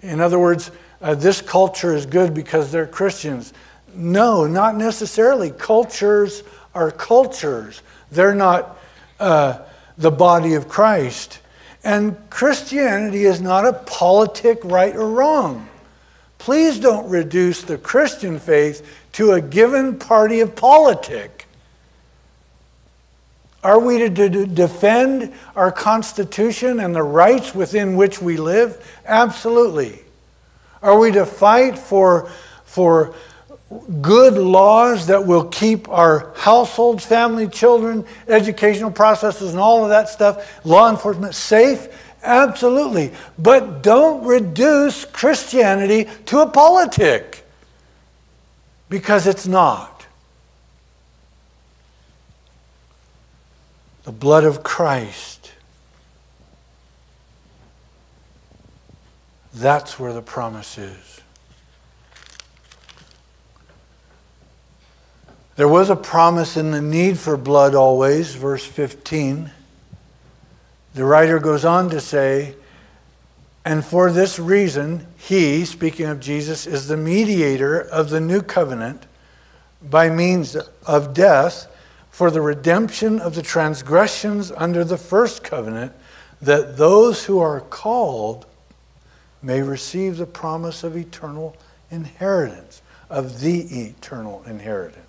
In 0.00 0.20
other 0.20 0.38
words, 0.38 0.70
uh, 1.02 1.14
this 1.14 1.40
culture 1.40 1.94
is 1.94 2.06
good 2.06 2.34
because 2.34 2.72
they're 2.72 2.86
Christians. 2.86 3.52
No, 3.96 4.46
not 4.46 4.76
necessarily. 4.76 5.50
Cultures 5.50 6.42
are 6.74 6.90
cultures, 6.90 7.82
they're 8.10 8.34
not 8.34 8.78
uh, 9.18 9.58
the 9.96 10.10
body 10.10 10.54
of 10.54 10.68
Christ. 10.68 11.40
And 11.82 12.16
Christianity 12.30 13.24
is 13.24 13.40
not 13.40 13.64
a 13.64 13.72
politic 13.72 14.58
right 14.64 14.94
or 14.94 15.08
wrong. 15.08 15.68
Please 16.38 16.78
don't 16.78 17.08
reduce 17.08 17.62
the 17.62 17.78
Christian 17.78 18.38
faith 18.38 18.86
to 19.12 19.32
a 19.32 19.40
given 19.40 19.98
party 19.98 20.40
of 20.40 20.54
politic. 20.54 21.46
Are 23.62 23.80
we 23.80 23.98
to 23.98 24.08
d- 24.08 24.46
defend 24.46 25.32
our 25.56 25.72
Constitution 25.72 26.78
and 26.78 26.94
the 26.94 27.02
rights 27.02 27.54
within 27.54 27.96
which 27.96 28.20
we 28.20 28.36
live? 28.36 29.00
Absolutely. 29.06 30.02
Are 30.82 30.98
we 30.98 31.10
to 31.12 31.24
fight 31.24 31.78
for, 31.78 32.30
for 32.64 33.14
good 34.00 34.34
laws 34.34 35.08
that 35.08 35.26
will 35.26 35.44
keep 35.44 35.88
our 35.88 36.32
households, 36.36 37.04
family, 37.04 37.48
children, 37.48 38.04
educational 38.28 38.90
processes, 38.90 39.50
and 39.50 39.60
all 39.60 39.82
of 39.82 39.88
that 39.90 40.08
stuff, 40.08 40.64
law 40.64 40.88
enforcement 40.88 41.34
safe? 41.34 41.88
Absolutely. 42.22 43.12
But 43.38 43.82
don't 43.82 44.24
reduce 44.24 45.04
Christianity 45.04 46.08
to 46.26 46.40
a 46.40 46.48
politic 46.48 47.44
because 48.88 49.26
it's 49.26 49.46
not. 49.46 50.06
The 54.04 54.12
blood 54.12 54.44
of 54.44 54.62
Christ. 54.62 55.52
That's 59.52 59.98
where 59.98 60.12
the 60.12 60.22
promise 60.22 60.78
is. 60.78 61.20
There 65.56 65.68
was 65.68 65.88
a 65.88 65.96
promise 65.96 66.58
in 66.58 66.70
the 66.70 66.82
need 66.82 67.18
for 67.18 67.38
blood 67.38 67.74
always, 67.74 68.34
verse 68.34 68.64
15. 68.64 69.50
The 70.92 71.04
writer 71.04 71.38
goes 71.38 71.64
on 71.64 71.88
to 71.90 72.00
say, 72.00 72.54
and 73.64 73.82
for 73.82 74.12
this 74.12 74.38
reason, 74.38 75.06
he, 75.16 75.64
speaking 75.64 76.06
of 76.06 76.20
Jesus, 76.20 76.66
is 76.66 76.88
the 76.88 76.96
mediator 76.98 77.80
of 77.80 78.10
the 78.10 78.20
new 78.20 78.42
covenant 78.42 79.06
by 79.82 80.10
means 80.10 80.56
of 80.86 81.14
death 81.14 81.66
for 82.10 82.30
the 82.30 82.42
redemption 82.42 83.18
of 83.18 83.34
the 83.34 83.42
transgressions 83.42 84.52
under 84.52 84.84
the 84.84 84.98
first 84.98 85.42
covenant, 85.42 85.92
that 86.42 86.76
those 86.76 87.24
who 87.24 87.40
are 87.40 87.60
called 87.60 88.44
may 89.42 89.62
receive 89.62 90.18
the 90.18 90.26
promise 90.26 90.84
of 90.84 90.96
eternal 90.96 91.56
inheritance, 91.90 92.82
of 93.08 93.40
the 93.40 93.60
eternal 93.86 94.42
inheritance. 94.46 95.05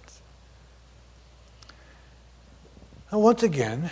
Now, 3.11 3.19
once 3.19 3.41
again, 3.41 3.89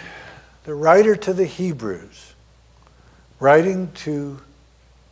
the 0.65 0.75
writer 0.75 1.15
to 1.15 1.33
the 1.33 1.45
Hebrews, 1.45 2.33
writing 3.39 3.91
to 3.93 4.41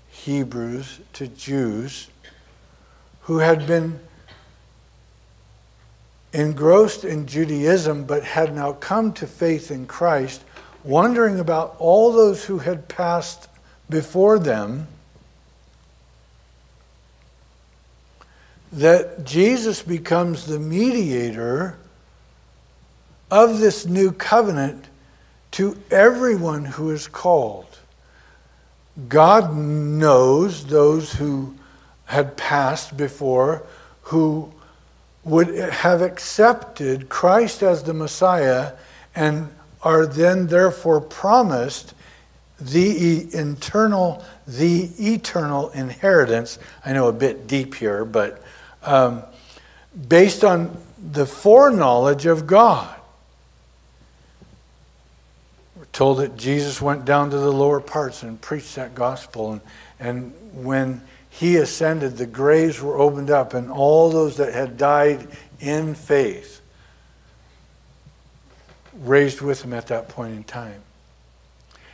Hebrews, 0.09 0.99
to 1.13 1.27
Jews 1.27 2.09
who 3.21 3.37
had 3.37 3.65
been 3.65 4.01
engrossed 6.33 7.05
in 7.05 7.27
Judaism 7.27 8.03
but 8.03 8.25
had 8.25 8.53
now 8.53 8.73
come 8.73 9.13
to 9.13 9.27
faith 9.27 9.71
in 9.71 9.85
Christ, 9.85 10.43
wondering 10.83 11.39
about 11.39 11.77
all 11.79 12.11
those 12.11 12.43
who 12.43 12.59
had 12.59 12.89
passed 12.89 13.47
before 13.89 14.37
them, 14.37 14.87
that 18.73 19.23
Jesus 19.23 19.81
becomes 19.81 20.45
the 20.45 20.59
mediator 20.59 21.77
of 23.31 23.59
this 23.59 23.85
new 23.85 24.11
covenant 24.11 24.87
to 25.51 25.77
everyone 25.91 26.65
who 26.65 26.89
is 26.89 27.07
called. 27.07 27.77
God 29.07 29.55
knows 29.55 30.65
those 30.65 31.13
who 31.13 31.55
had 32.05 32.37
passed 32.37 32.95
before 32.97 33.63
who 34.03 34.51
would 35.23 35.47
have 35.55 36.01
accepted 36.01 37.09
Christ 37.09 37.63
as 37.63 37.83
the 37.83 37.93
Messiah 37.93 38.73
and 39.15 39.49
are 39.81 40.05
then 40.05 40.47
therefore 40.47 41.01
promised 41.01 41.93
the 42.59 43.33
internal, 43.33 44.23
the 44.47 44.89
eternal 44.99 45.69
inheritance. 45.69 46.59
I 46.85 46.93
know 46.93 47.07
a 47.07 47.13
bit 47.13 47.47
deep 47.47 47.75
here, 47.75 48.05
but 48.05 48.41
um, 48.83 49.23
based 50.07 50.43
on 50.43 50.77
the 51.11 51.25
foreknowledge 51.25 52.25
of 52.25 52.47
God 52.47 52.99
told 55.93 56.17
that 56.17 56.35
Jesus 56.35 56.81
went 56.81 57.05
down 57.05 57.29
to 57.29 57.37
the 57.37 57.51
lower 57.51 57.79
parts 57.79 58.23
and 58.23 58.41
preached 58.41 58.75
that 58.75 58.95
gospel. 58.95 59.53
And, 59.53 59.61
and 59.99 60.33
when 60.65 61.01
he 61.29 61.57
ascended, 61.57 62.17
the 62.17 62.25
graves 62.25 62.81
were 62.81 62.97
opened 62.97 63.29
up, 63.29 63.53
and 63.53 63.71
all 63.71 64.09
those 64.09 64.37
that 64.37 64.53
had 64.53 64.77
died 64.77 65.27
in 65.59 65.95
faith 65.95 66.61
raised 69.01 69.41
with 69.41 69.63
him 69.63 69.73
at 69.73 69.87
that 69.87 70.09
point 70.09 70.35
in 70.35 70.43
time. 70.43 70.81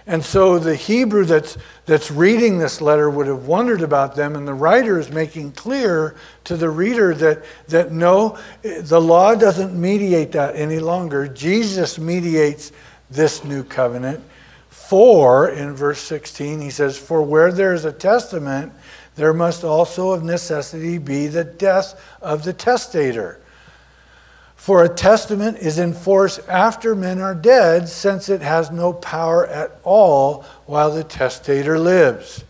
And 0.08 0.26
so 0.26 0.58
the 0.58 0.76
Hebrew 0.76 1.24
that's, 1.24 1.56
that's 1.86 2.10
reading 2.10 2.58
this 2.58 2.82
letter 2.82 3.10
would 3.10 3.28
have 3.28 3.46
wondered 3.46 3.82
about 3.82 4.16
them, 4.16 4.36
and 4.36 4.48
the 4.48 4.54
writer 4.54 5.00
is 5.00 5.12
making 5.12 5.52
clear 5.52 6.16
to 6.46 6.58
the 6.58 6.70
reader 6.70 7.14
that, 7.14 7.46
that 7.68 7.92
no, 7.92 8.40
the 8.64 9.00
law 9.00 9.36
doesn't 9.36 9.80
mediate 9.80 10.32
that 10.32 10.56
any 10.56 10.80
longer. 10.80 11.28
Jesus 11.28 12.00
mediates 12.00 12.72
this 13.10 13.44
new 13.44 13.64
covenant. 13.64 14.24
For, 14.70 15.50
in 15.50 15.76
verse 15.76 16.00
16, 16.02 16.62
he 16.62 16.70
says, 16.70 16.98
For 16.98 17.22
where 17.22 17.52
there 17.52 17.74
is 17.74 17.86
a 17.86 17.92
testament, 17.92 18.74
there 19.16 19.34
must 19.34 19.64
also 19.64 20.12
of 20.12 20.24
necessity 20.24 20.98
be 20.98 21.28
the 21.28 21.44
death 21.44 22.02
of 22.22 22.44
the 22.44 22.54
testator. 22.54 23.40
For 24.56 24.84
a 24.84 24.90
testament 24.90 25.58
is 25.58 25.80
in 25.80 25.94
force 25.94 26.40
after 26.48 26.94
men 26.94 27.22
are 27.22 27.36
dead, 27.36 27.88
since 27.88 28.30
it 28.30 28.42
has 28.42 28.72
no 28.72 28.94
power 28.94 29.48
at 29.48 29.80
all 29.84 30.44
while 30.66 30.92
the 30.92 31.04
testator 31.04 31.80
lives. 31.80 32.44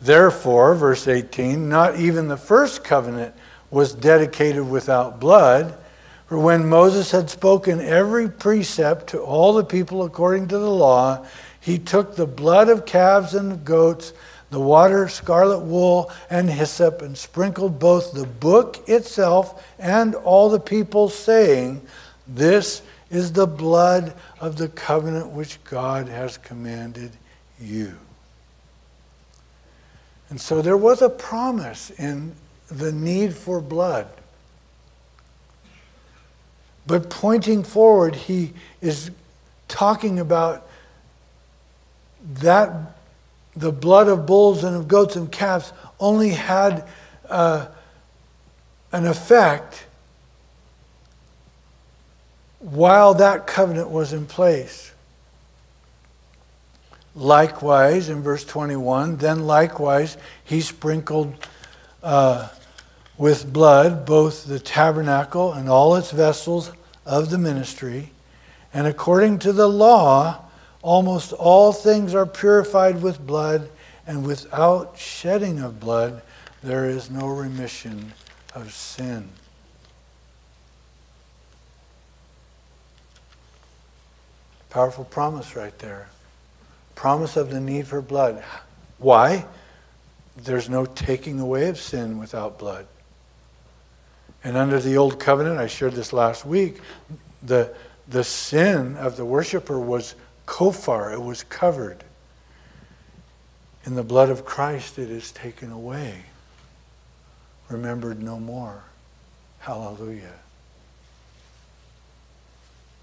Therefore, 0.00 0.74
verse 0.74 1.08
18, 1.08 1.68
not 1.68 1.98
even 1.98 2.28
the 2.28 2.36
first 2.36 2.84
covenant 2.84 3.34
was 3.70 3.92
dedicated 3.92 4.68
without 4.68 5.18
blood. 5.18 5.76
For 6.26 6.38
when 6.38 6.68
Moses 6.68 7.12
had 7.12 7.30
spoken 7.30 7.80
every 7.80 8.28
precept 8.28 9.08
to 9.08 9.20
all 9.20 9.54
the 9.54 9.64
people 9.64 10.04
according 10.04 10.48
to 10.48 10.58
the 10.58 10.70
law, 10.70 11.24
he 11.60 11.78
took 11.78 12.16
the 12.16 12.26
blood 12.26 12.68
of 12.68 12.84
calves 12.84 13.34
and 13.34 13.64
goats, 13.64 14.12
the 14.50 14.60
water, 14.60 15.08
scarlet 15.08 15.60
wool, 15.60 16.10
and 16.28 16.50
hyssop, 16.50 17.00
and 17.02 17.16
sprinkled 17.16 17.78
both 17.78 18.12
the 18.12 18.26
book 18.26 18.88
itself 18.88 19.64
and 19.78 20.16
all 20.16 20.48
the 20.50 20.60
people, 20.60 21.08
saying, 21.08 21.80
This 22.26 22.82
is 23.08 23.32
the 23.32 23.46
blood 23.46 24.12
of 24.40 24.56
the 24.56 24.68
covenant 24.68 25.28
which 25.28 25.62
God 25.62 26.08
has 26.08 26.38
commanded 26.38 27.12
you. 27.60 27.96
And 30.28 30.40
so 30.40 30.60
there 30.60 30.76
was 30.76 31.02
a 31.02 31.08
promise 31.08 31.90
in 31.90 32.34
the 32.68 32.90
need 32.90 33.32
for 33.32 33.60
blood. 33.60 34.08
But 36.86 37.10
pointing 37.10 37.64
forward, 37.64 38.14
he 38.14 38.52
is 38.80 39.10
talking 39.68 40.20
about 40.20 40.68
that 42.40 42.70
the 43.56 43.72
blood 43.72 44.08
of 44.08 44.26
bulls 44.26 44.64
and 44.64 44.76
of 44.76 44.86
goats 44.86 45.16
and 45.16 45.30
calves 45.32 45.72
only 45.98 46.30
had 46.30 46.86
uh, 47.28 47.66
an 48.92 49.06
effect 49.06 49.86
while 52.60 53.14
that 53.14 53.46
covenant 53.46 53.90
was 53.90 54.12
in 54.12 54.26
place. 54.26 54.92
Likewise, 57.14 58.10
in 58.10 58.22
verse 58.22 58.44
21, 58.44 59.16
then 59.16 59.46
likewise 59.46 60.18
he 60.44 60.60
sprinkled 60.60 61.34
uh, 62.02 62.48
with 63.16 63.50
blood 63.50 64.04
both 64.04 64.44
the 64.44 64.58
tabernacle 64.58 65.52
and 65.52 65.68
all 65.68 65.96
its 65.96 66.10
vessels 66.10 66.72
of 67.06 67.30
the 67.30 67.38
ministry. 67.38 68.10
And 68.74 68.86
according 68.86 69.38
to 69.40 69.52
the 69.52 69.68
law, 69.68 70.44
almost 70.82 71.32
all 71.32 71.72
things 71.72 72.14
are 72.14 72.26
purified 72.26 73.00
with 73.00 73.24
blood, 73.24 73.70
and 74.06 74.26
without 74.26 74.98
shedding 74.98 75.60
of 75.60 75.80
blood, 75.80 76.20
there 76.62 76.84
is 76.84 77.10
no 77.10 77.28
remission 77.28 78.12
of 78.54 78.74
sin. 78.74 79.28
Powerful 84.68 85.04
promise 85.04 85.56
right 85.56 85.76
there. 85.78 86.08
Promise 86.94 87.36
of 87.36 87.50
the 87.50 87.60
need 87.60 87.86
for 87.86 88.02
blood. 88.02 88.42
Why? 88.98 89.46
There's 90.36 90.68
no 90.68 90.84
taking 90.84 91.40
away 91.40 91.68
of 91.68 91.78
sin 91.78 92.18
without 92.18 92.58
blood. 92.58 92.86
And 94.44 94.56
under 94.56 94.78
the 94.78 94.96
old 94.96 95.18
covenant, 95.18 95.58
I 95.58 95.66
shared 95.66 95.94
this 95.94 96.12
last 96.12 96.46
week, 96.46 96.80
the, 97.42 97.74
the 98.08 98.24
sin 98.24 98.96
of 98.96 99.16
the 99.16 99.24
worshiper 99.24 99.78
was 99.78 100.14
kofar, 100.46 101.12
it 101.12 101.22
was 101.22 101.42
covered. 101.42 102.04
In 103.84 103.94
the 103.94 104.02
blood 104.02 104.30
of 104.30 104.44
Christ, 104.44 104.98
it 104.98 105.10
is 105.10 105.32
taken 105.32 105.70
away, 105.72 106.22
remembered 107.68 108.22
no 108.22 108.38
more. 108.38 108.82
Hallelujah. 109.58 110.34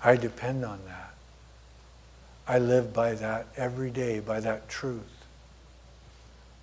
I 0.03 0.17
depend 0.17 0.65
on 0.65 0.79
that. 0.87 1.13
I 2.47 2.59
live 2.59 2.93
by 2.93 3.13
that 3.15 3.47
every 3.55 3.89
day, 3.89 4.19
by 4.19 4.41
that 4.41 4.67
truth. 4.67 5.01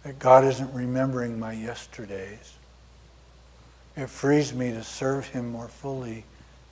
That 0.02 0.18
God 0.18 0.44
isn't 0.44 0.72
remembering 0.74 1.38
my 1.38 1.52
yesterdays. 1.52 2.54
It 3.96 4.08
frees 4.08 4.54
me 4.54 4.70
to 4.72 4.82
serve 4.82 5.26
Him 5.26 5.50
more 5.50 5.68
fully 5.68 6.24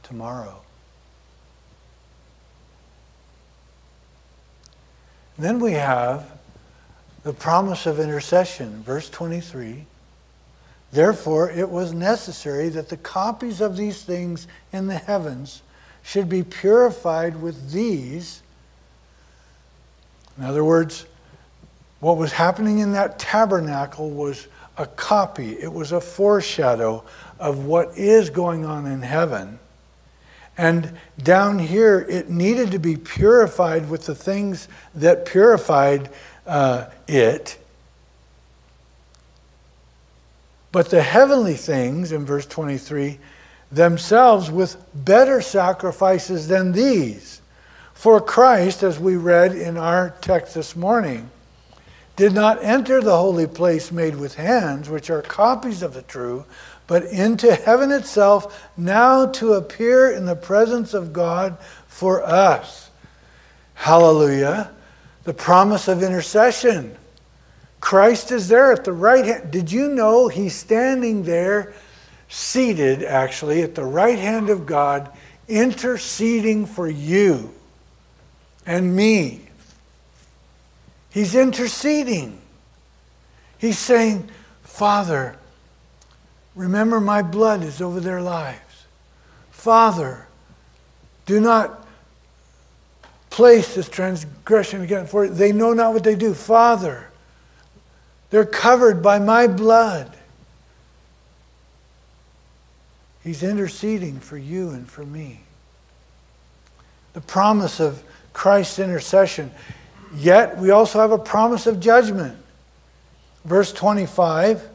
tomorrow. 0.02 0.62
then 5.38 5.60
we 5.60 5.72
have 5.72 6.28
the 7.22 7.32
promise 7.32 7.86
of 7.86 8.00
intercession, 8.00 8.82
verse 8.82 9.08
23. 9.08 9.86
Therefore, 10.90 11.50
it 11.50 11.68
was 11.68 11.92
necessary 11.92 12.68
that 12.70 12.88
the 12.88 12.96
copies 12.96 13.60
of 13.60 13.76
these 13.76 14.02
things 14.02 14.48
in 14.72 14.88
the 14.88 14.98
heavens 14.98 15.62
should 16.02 16.28
be 16.28 16.42
purified 16.42 17.40
with 17.40 17.70
these. 17.70 18.42
In 20.36 20.44
other 20.44 20.64
words, 20.64 21.06
what 22.00 22.16
was 22.16 22.32
happening 22.32 22.78
in 22.78 22.92
that 22.92 23.18
tabernacle 23.18 24.10
was 24.10 24.48
a 24.78 24.86
copy, 24.86 25.58
it 25.60 25.72
was 25.72 25.92
a 25.92 26.00
foreshadow 26.00 27.04
of 27.38 27.64
what 27.64 27.96
is 27.98 28.30
going 28.30 28.64
on 28.64 28.86
in 28.86 29.02
heaven. 29.02 29.58
And 30.56 30.98
down 31.22 31.58
here, 31.58 32.04
it 32.08 32.30
needed 32.30 32.72
to 32.72 32.78
be 32.78 32.96
purified 32.96 33.88
with 33.88 34.06
the 34.06 34.14
things 34.14 34.68
that 34.94 35.24
purified 35.24 36.10
uh, 36.46 36.86
it. 37.06 37.58
But 40.72 40.90
the 40.90 41.02
heavenly 41.02 41.54
things, 41.54 42.12
in 42.12 42.24
verse 42.24 42.46
23, 42.46 43.18
themselves 43.70 44.50
with 44.50 44.76
better 44.94 45.40
sacrifices 45.40 46.48
than 46.48 46.72
these. 46.72 47.40
For 47.94 48.20
Christ, 48.20 48.82
as 48.82 48.98
we 48.98 49.16
read 49.16 49.54
in 49.54 49.76
our 49.76 50.10
text 50.20 50.54
this 50.54 50.76
morning, 50.76 51.30
did 52.18 52.34
not 52.34 52.64
enter 52.64 53.00
the 53.00 53.16
holy 53.16 53.46
place 53.46 53.92
made 53.92 54.16
with 54.16 54.34
hands, 54.34 54.90
which 54.90 55.08
are 55.08 55.22
copies 55.22 55.82
of 55.84 55.94
the 55.94 56.02
true, 56.02 56.44
but 56.88 57.04
into 57.04 57.54
heaven 57.54 57.92
itself, 57.92 58.68
now 58.76 59.26
to 59.26 59.52
appear 59.52 60.10
in 60.10 60.26
the 60.26 60.34
presence 60.34 60.94
of 60.94 61.12
God 61.12 61.56
for 61.86 62.24
us. 62.24 62.90
Hallelujah. 63.74 64.72
The 65.22 65.32
promise 65.32 65.86
of 65.86 66.02
intercession. 66.02 66.96
Christ 67.78 68.32
is 68.32 68.48
there 68.48 68.72
at 68.72 68.84
the 68.84 68.92
right 68.92 69.24
hand. 69.24 69.52
Did 69.52 69.70
you 69.70 69.88
know 69.88 70.26
he's 70.26 70.56
standing 70.56 71.22
there, 71.22 71.72
seated 72.28 73.04
actually, 73.04 73.62
at 73.62 73.76
the 73.76 73.84
right 73.84 74.18
hand 74.18 74.50
of 74.50 74.66
God, 74.66 75.08
interceding 75.46 76.66
for 76.66 76.88
you 76.88 77.54
and 78.66 78.96
me? 78.96 79.47
He's 81.18 81.34
interceding. 81.34 82.40
He's 83.58 83.76
saying, 83.76 84.30
Father, 84.62 85.34
remember 86.54 87.00
my 87.00 87.22
blood 87.22 87.64
is 87.64 87.82
over 87.82 87.98
their 87.98 88.22
lives. 88.22 88.86
Father, 89.50 90.28
do 91.26 91.40
not 91.40 91.84
place 93.30 93.74
this 93.74 93.88
transgression 93.88 94.82
again, 94.82 95.08
for 95.08 95.26
they 95.26 95.50
know 95.50 95.72
not 95.72 95.92
what 95.92 96.04
they 96.04 96.14
do. 96.14 96.34
Father, 96.34 97.10
they're 98.30 98.46
covered 98.46 99.02
by 99.02 99.18
my 99.18 99.48
blood. 99.48 100.16
He's 103.24 103.42
interceding 103.42 104.20
for 104.20 104.38
you 104.38 104.70
and 104.70 104.88
for 104.88 105.04
me. 105.04 105.40
The 107.14 107.22
promise 107.22 107.80
of 107.80 108.04
Christ's 108.32 108.78
intercession 108.78 109.50
Yet 110.14 110.58
we 110.58 110.70
also 110.70 111.00
have 111.00 111.12
a 111.12 111.18
promise 111.18 111.66
of 111.66 111.80
judgment. 111.80 112.36
Verse 113.44 113.72
25 113.72 114.68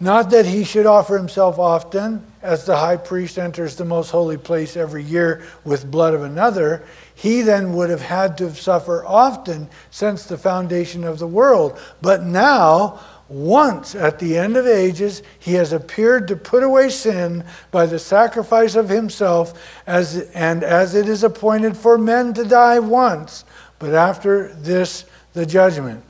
Not 0.00 0.30
that 0.30 0.46
he 0.46 0.64
should 0.64 0.86
offer 0.86 1.16
himself 1.16 1.58
often, 1.58 2.26
as 2.42 2.64
the 2.64 2.76
high 2.76 2.96
priest 2.96 3.38
enters 3.38 3.76
the 3.76 3.84
most 3.84 4.10
holy 4.10 4.36
place 4.36 4.76
every 4.76 5.02
year 5.02 5.42
with 5.64 5.90
blood 5.90 6.14
of 6.14 6.22
another. 6.22 6.84
He 7.14 7.42
then 7.42 7.74
would 7.74 7.90
have 7.90 8.02
had 8.02 8.38
to 8.38 8.54
suffer 8.54 9.04
often 9.06 9.68
since 9.90 10.24
the 10.24 10.38
foundation 10.38 11.04
of 11.04 11.18
the 11.18 11.26
world. 11.26 11.78
But 12.02 12.22
now, 12.22 13.00
once 13.28 13.94
at 13.94 14.18
the 14.18 14.38
end 14.38 14.56
of 14.56 14.66
ages, 14.66 15.22
he 15.38 15.54
has 15.54 15.72
appeared 15.72 16.28
to 16.28 16.36
put 16.36 16.62
away 16.62 16.90
sin 16.90 17.44
by 17.72 17.86
the 17.86 17.98
sacrifice 17.98 18.76
of 18.76 18.88
himself, 18.88 19.60
as, 19.86 20.30
and 20.30 20.62
as 20.62 20.94
it 20.94 21.08
is 21.08 21.24
appointed 21.24 21.76
for 21.76 21.98
men 21.98 22.32
to 22.34 22.44
die 22.44 22.78
once 22.78 23.44
but 23.78 23.94
after 23.94 24.52
this, 24.54 25.04
the 25.32 25.46
judgment. 25.46 26.02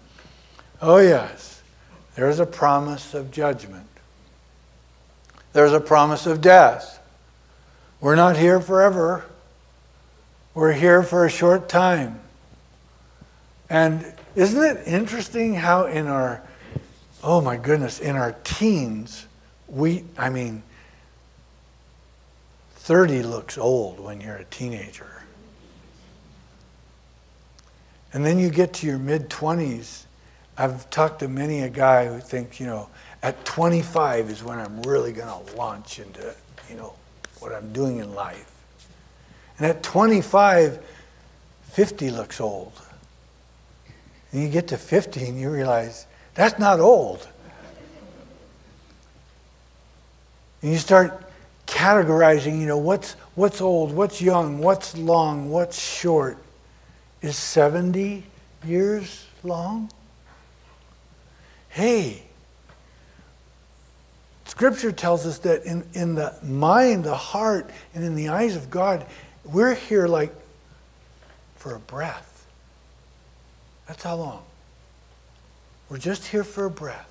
Oh, 0.80 0.98
yes, 0.98 1.62
there's 2.14 2.38
a 2.38 2.46
promise 2.46 3.14
of 3.14 3.30
judgment. 3.30 3.86
There's 5.52 5.72
a 5.72 5.80
promise 5.80 6.26
of 6.26 6.40
death. 6.40 7.02
We're 8.00 8.14
not 8.14 8.36
here 8.36 8.60
forever, 8.60 9.24
we're 10.54 10.72
here 10.72 11.02
for 11.02 11.24
a 11.24 11.30
short 11.30 11.68
time. 11.68 12.20
And 13.68 14.12
isn't 14.34 14.62
it 14.62 14.86
interesting 14.86 15.54
how 15.54 15.86
in 15.86 16.06
our, 16.06 16.42
oh 17.22 17.40
my 17.40 17.56
goodness, 17.56 17.98
in 17.98 18.16
our 18.16 18.32
teens, 18.44 19.26
we, 19.66 20.04
I 20.16 20.30
mean, 20.30 20.62
30 22.76 23.22
looks 23.24 23.58
old 23.58 23.98
when 23.98 24.20
you're 24.20 24.36
a 24.36 24.44
teenager. 24.44 25.15
And 28.16 28.24
then 28.24 28.38
you 28.38 28.48
get 28.48 28.72
to 28.72 28.86
your 28.86 28.96
mid 28.96 29.28
20s. 29.28 30.04
I've 30.56 30.88
talked 30.88 31.18
to 31.18 31.28
many 31.28 31.60
a 31.60 31.68
guy 31.68 32.06
who 32.06 32.18
thinks, 32.18 32.58
you 32.58 32.64
know, 32.64 32.88
at 33.22 33.44
25 33.44 34.30
is 34.30 34.42
when 34.42 34.58
I'm 34.58 34.80
really 34.84 35.12
going 35.12 35.28
to 35.28 35.54
launch 35.54 35.98
into, 35.98 36.34
you 36.70 36.76
know, 36.76 36.94
what 37.40 37.52
I'm 37.52 37.74
doing 37.74 37.98
in 37.98 38.14
life. 38.14 38.50
And 39.58 39.66
at 39.66 39.82
25, 39.82 40.82
50 41.72 42.10
looks 42.10 42.40
old. 42.40 42.72
And 44.32 44.42
you 44.42 44.48
get 44.48 44.68
to 44.68 44.78
50 44.78 45.22
and 45.26 45.38
you 45.38 45.50
realize 45.50 46.06
that's 46.32 46.58
not 46.58 46.80
old. 46.80 47.28
And 50.62 50.72
you 50.72 50.78
start 50.78 51.22
categorizing, 51.66 52.58
you 52.60 52.66
know, 52.66 52.78
what's, 52.78 53.12
what's 53.34 53.60
old, 53.60 53.92
what's 53.92 54.22
young, 54.22 54.56
what's 54.56 54.96
long, 54.96 55.50
what's 55.50 55.78
short 55.78 56.38
is 57.26 57.36
70 57.36 58.24
years 58.64 59.26
long? 59.42 59.90
Hey, 61.68 62.22
Scripture 64.44 64.92
tells 64.92 65.26
us 65.26 65.38
that 65.40 65.64
in, 65.64 65.84
in 65.92 66.14
the 66.14 66.34
mind, 66.42 67.04
the 67.04 67.14
heart, 67.14 67.70
and 67.94 68.02
in 68.04 68.14
the 68.14 68.28
eyes 68.28 68.56
of 68.56 68.70
God, 68.70 69.04
we're 69.44 69.74
here 69.74 70.06
like 70.06 70.32
for 71.56 71.74
a 71.74 71.78
breath. 71.78 72.46
That's 73.86 74.02
how 74.02 74.16
long. 74.16 74.42
We're 75.88 75.98
just 75.98 76.26
here 76.26 76.44
for 76.44 76.64
a 76.64 76.70
breath. 76.70 77.10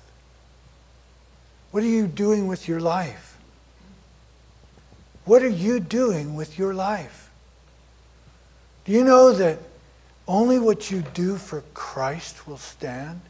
What 1.70 1.82
are 1.82 1.88
you 1.88 2.06
doing 2.06 2.46
with 2.46 2.68
your 2.68 2.80
life? 2.80 3.38
What 5.24 5.42
are 5.42 5.48
you 5.48 5.80
doing 5.80 6.34
with 6.34 6.58
your 6.58 6.74
life? 6.74 7.30
Do 8.84 8.92
you 8.92 9.04
know 9.04 9.32
that 9.32 9.58
only 10.28 10.58
what 10.58 10.90
you 10.90 11.02
do 11.14 11.36
for 11.36 11.62
Christ 11.74 12.46
will 12.46 12.58
stand. 12.58 13.20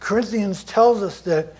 Corinthians 0.00 0.64
tells 0.64 1.02
us 1.02 1.20
that 1.22 1.54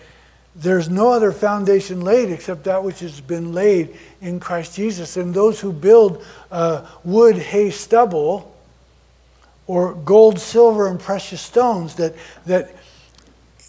there's 0.55 0.89
no 0.89 1.11
other 1.11 1.31
foundation 1.31 2.01
laid 2.01 2.31
except 2.31 2.63
that 2.63 2.83
which 2.83 2.99
has 2.99 3.21
been 3.21 3.53
laid 3.53 3.95
in 4.21 4.39
Christ 4.39 4.75
Jesus. 4.75 5.15
And 5.15 5.33
those 5.33 5.59
who 5.59 5.71
build 5.71 6.25
uh, 6.51 6.85
wood, 7.03 7.37
hay, 7.37 7.69
stubble, 7.69 8.55
or 9.67 9.93
gold, 9.93 10.39
silver, 10.39 10.87
and 10.87 10.99
precious 10.99 11.41
stones, 11.41 11.95
that, 11.95 12.15
that 12.45 12.75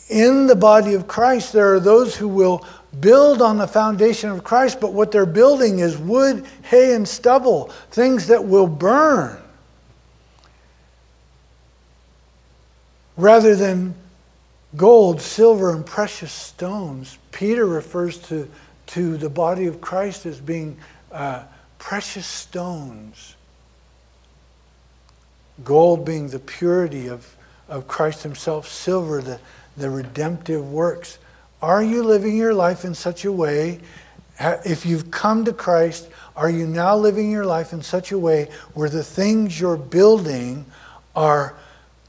in 0.08 0.46
the 0.46 0.56
body 0.56 0.94
of 0.94 1.06
Christ 1.06 1.52
there 1.52 1.74
are 1.74 1.80
those 1.80 2.16
who 2.16 2.28
will 2.28 2.64
build 3.00 3.42
on 3.42 3.58
the 3.58 3.68
foundation 3.68 4.30
of 4.30 4.42
Christ, 4.42 4.80
but 4.80 4.92
what 4.92 5.12
they're 5.12 5.26
building 5.26 5.80
is 5.80 5.98
wood, 5.98 6.46
hay, 6.62 6.94
and 6.94 7.06
stubble, 7.06 7.64
things 7.90 8.28
that 8.28 8.44
will 8.44 8.66
burn. 8.66 9.36
Rather 13.18 13.56
than 13.56 13.96
gold, 14.76 15.20
silver, 15.20 15.74
and 15.74 15.84
precious 15.84 16.32
stones, 16.32 17.18
Peter 17.32 17.66
refers 17.66 18.16
to, 18.18 18.48
to 18.86 19.16
the 19.16 19.28
body 19.28 19.66
of 19.66 19.80
Christ 19.80 20.24
as 20.24 20.40
being 20.40 20.78
uh, 21.10 21.42
precious 21.78 22.26
stones. 22.26 23.34
Gold 25.64 26.04
being 26.04 26.28
the 26.28 26.38
purity 26.38 27.08
of, 27.08 27.36
of 27.68 27.88
Christ 27.88 28.22
Himself, 28.22 28.68
silver, 28.68 29.20
the, 29.20 29.40
the 29.76 29.90
redemptive 29.90 30.70
works. 30.70 31.18
Are 31.60 31.82
you 31.82 32.04
living 32.04 32.36
your 32.36 32.54
life 32.54 32.84
in 32.84 32.94
such 32.94 33.24
a 33.24 33.32
way? 33.32 33.80
If 34.38 34.86
you've 34.86 35.10
come 35.10 35.44
to 35.46 35.52
Christ, 35.52 36.08
are 36.36 36.48
you 36.48 36.68
now 36.68 36.96
living 36.96 37.32
your 37.32 37.44
life 37.44 37.72
in 37.72 37.82
such 37.82 38.12
a 38.12 38.18
way 38.18 38.48
where 38.74 38.88
the 38.88 39.02
things 39.02 39.58
you're 39.58 39.76
building 39.76 40.66
are 41.16 41.56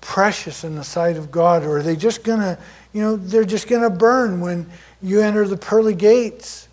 precious 0.01 0.63
in 0.63 0.75
the 0.75 0.83
sight 0.83 1.17
of 1.17 1.31
God? 1.31 1.63
Or 1.63 1.77
are 1.77 1.83
they 1.83 1.95
just 1.95 2.23
going 2.23 2.39
to, 2.39 2.57
you 2.93 3.01
know, 3.01 3.15
they're 3.15 3.43
just 3.43 3.67
going 3.67 3.81
to 3.81 3.89
burn 3.89 4.41
when 4.41 4.69
you 5.01 5.21
enter 5.21 5.47
the 5.47 5.57
pearly 5.57 5.95
gates? 5.95 6.67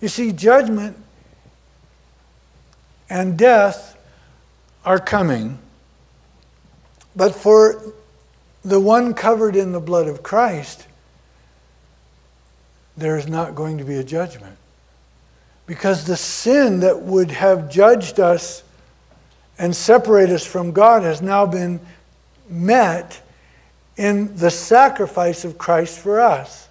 You 0.00 0.08
see, 0.08 0.32
judgment 0.32 0.96
and 3.08 3.36
death 3.36 3.98
are 4.84 4.98
coming, 4.98 5.58
but 7.14 7.34
for 7.34 7.92
the 8.64 8.80
one 8.80 9.14
covered 9.14 9.56
in 9.56 9.72
the 9.72 9.80
blood 9.80 10.06
of 10.06 10.22
Christ, 10.22 10.86
there 12.96 13.16
is 13.16 13.26
not 13.26 13.54
going 13.54 13.78
to 13.78 13.84
be 13.84 13.96
a 13.96 14.04
judgment. 14.04 14.56
Because 15.66 16.06
the 16.06 16.16
sin 16.16 16.80
that 16.80 17.02
would 17.02 17.30
have 17.30 17.70
judged 17.70 18.20
us 18.20 18.62
and 19.60 19.76
separate 19.76 20.30
us 20.30 20.44
from 20.44 20.72
God 20.72 21.02
has 21.02 21.20
now 21.20 21.44
been 21.44 21.80
met 22.48 23.20
in 23.98 24.34
the 24.34 24.50
sacrifice 24.50 25.44
of 25.44 25.58
Christ 25.58 25.98
for 25.98 26.18
us. 26.18 26.66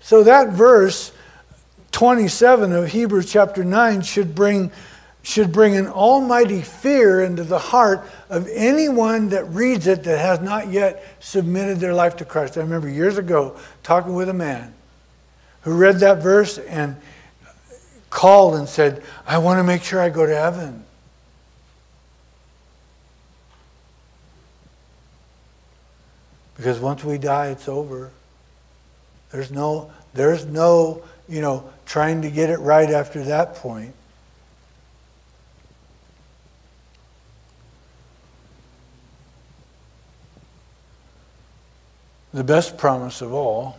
So 0.00 0.24
that 0.24 0.48
verse 0.48 1.12
27 1.92 2.72
of 2.72 2.88
Hebrews 2.88 3.30
chapter 3.30 3.64
9 3.64 4.02
should 4.02 4.34
bring 4.34 4.72
should 5.22 5.52
bring 5.52 5.76
an 5.76 5.88
almighty 5.88 6.62
fear 6.62 7.22
into 7.22 7.42
the 7.42 7.58
heart 7.58 8.08
of 8.30 8.48
anyone 8.52 9.28
that 9.30 9.44
reads 9.48 9.88
it 9.88 10.04
that 10.04 10.18
has 10.18 10.40
not 10.40 10.68
yet 10.68 11.04
submitted 11.18 11.78
their 11.78 11.94
life 11.94 12.16
to 12.16 12.24
Christ. 12.24 12.56
I 12.56 12.60
remember 12.60 12.88
years 12.88 13.18
ago 13.18 13.56
talking 13.82 14.14
with 14.14 14.28
a 14.28 14.34
man 14.34 14.72
who 15.62 15.76
read 15.76 15.96
that 15.96 16.22
verse 16.22 16.58
and 16.58 16.96
called 18.08 18.54
and 18.54 18.68
said, 18.68 19.02
I 19.26 19.38
want 19.38 19.58
to 19.58 19.64
make 19.64 19.82
sure 19.82 20.00
I 20.00 20.10
go 20.10 20.24
to 20.26 20.34
heaven. 20.34 20.85
Because 26.56 26.78
once 26.78 27.04
we 27.04 27.18
die, 27.18 27.48
it's 27.48 27.68
over. 27.68 28.10
There's 29.30 29.50
no, 29.50 29.90
there's 30.14 30.46
no, 30.46 31.02
you 31.28 31.40
know, 31.40 31.68
trying 31.84 32.22
to 32.22 32.30
get 32.30 32.50
it 32.50 32.58
right 32.58 32.90
after 32.90 33.22
that 33.24 33.56
point. 33.56 33.94
The 42.32 42.44
best 42.44 42.76
promise 42.76 43.22
of 43.22 43.32
all, 43.32 43.78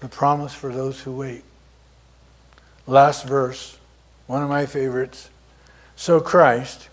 the 0.00 0.08
promise 0.08 0.52
for 0.52 0.72
those 0.72 1.00
who 1.00 1.12
wait. 1.12 1.42
Last 2.86 3.26
verse, 3.26 3.78
one 4.26 4.42
of 4.42 4.48
my 4.48 4.66
favorites. 4.66 5.30
So 5.96 6.20
Christ 6.20 6.88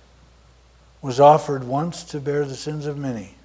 was 1.01 1.19
offered 1.19 1.65
once 1.65 2.03
to 2.05 2.19
bear 2.19 2.45
the 2.45 2.55
sins 2.55 2.85
of 2.85 2.97
many. 2.97 3.35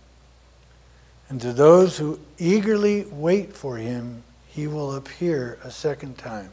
And 1.28 1.40
to 1.42 1.52
those 1.52 1.98
who 1.98 2.18
eagerly 2.38 3.04
wait 3.10 3.54
for 3.54 3.76
him, 3.76 4.22
he 4.46 4.66
will 4.66 4.96
appear 4.96 5.58
a 5.62 5.70
second 5.70 6.16
time, 6.16 6.50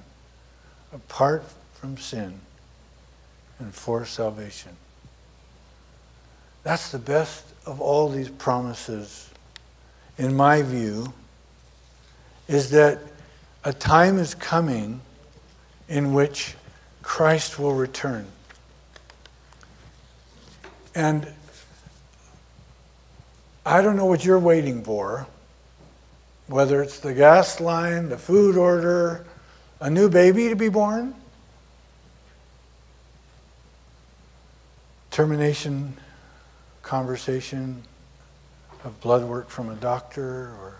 apart 0.93 1.43
from 1.73 1.97
sin 1.97 2.39
and 3.59 3.73
for 3.73 4.05
salvation. 4.05 4.75
That's 6.63 6.91
the 6.91 6.99
best 6.99 7.45
of 7.65 7.79
all 7.79 8.09
these 8.09 8.29
promises 8.29 9.29
in 10.17 10.35
my 10.35 10.61
view, 10.61 11.13
is 12.47 12.69
that 12.71 12.99
a 13.63 13.73
time 13.73 14.17
is 14.17 14.35
coming 14.35 15.01
in 15.89 16.13
which 16.13 16.55
Christ 17.01 17.59
will 17.59 17.73
return. 17.73 18.27
And 20.93 21.27
I 23.65 23.81
don't 23.81 23.95
know 23.95 24.05
what 24.05 24.23
you're 24.23 24.39
waiting 24.39 24.83
for, 24.83 25.25
whether 26.47 26.83
it's 26.83 26.99
the 26.99 27.13
gas 27.13 27.59
line, 27.59 28.09
the 28.09 28.17
food 28.17 28.57
order, 28.57 29.25
a 29.79 29.89
new 29.89 30.07
baby 30.07 30.49
to 30.49 30.55
be 30.55 30.69
born, 30.69 31.15
termination 35.09 35.97
conversation, 36.83 37.81
of 38.85 39.01
blood 39.01 39.23
work 39.23 39.49
from 39.49 39.69
a 39.69 39.75
doctor 39.75 40.49
or 40.61 40.75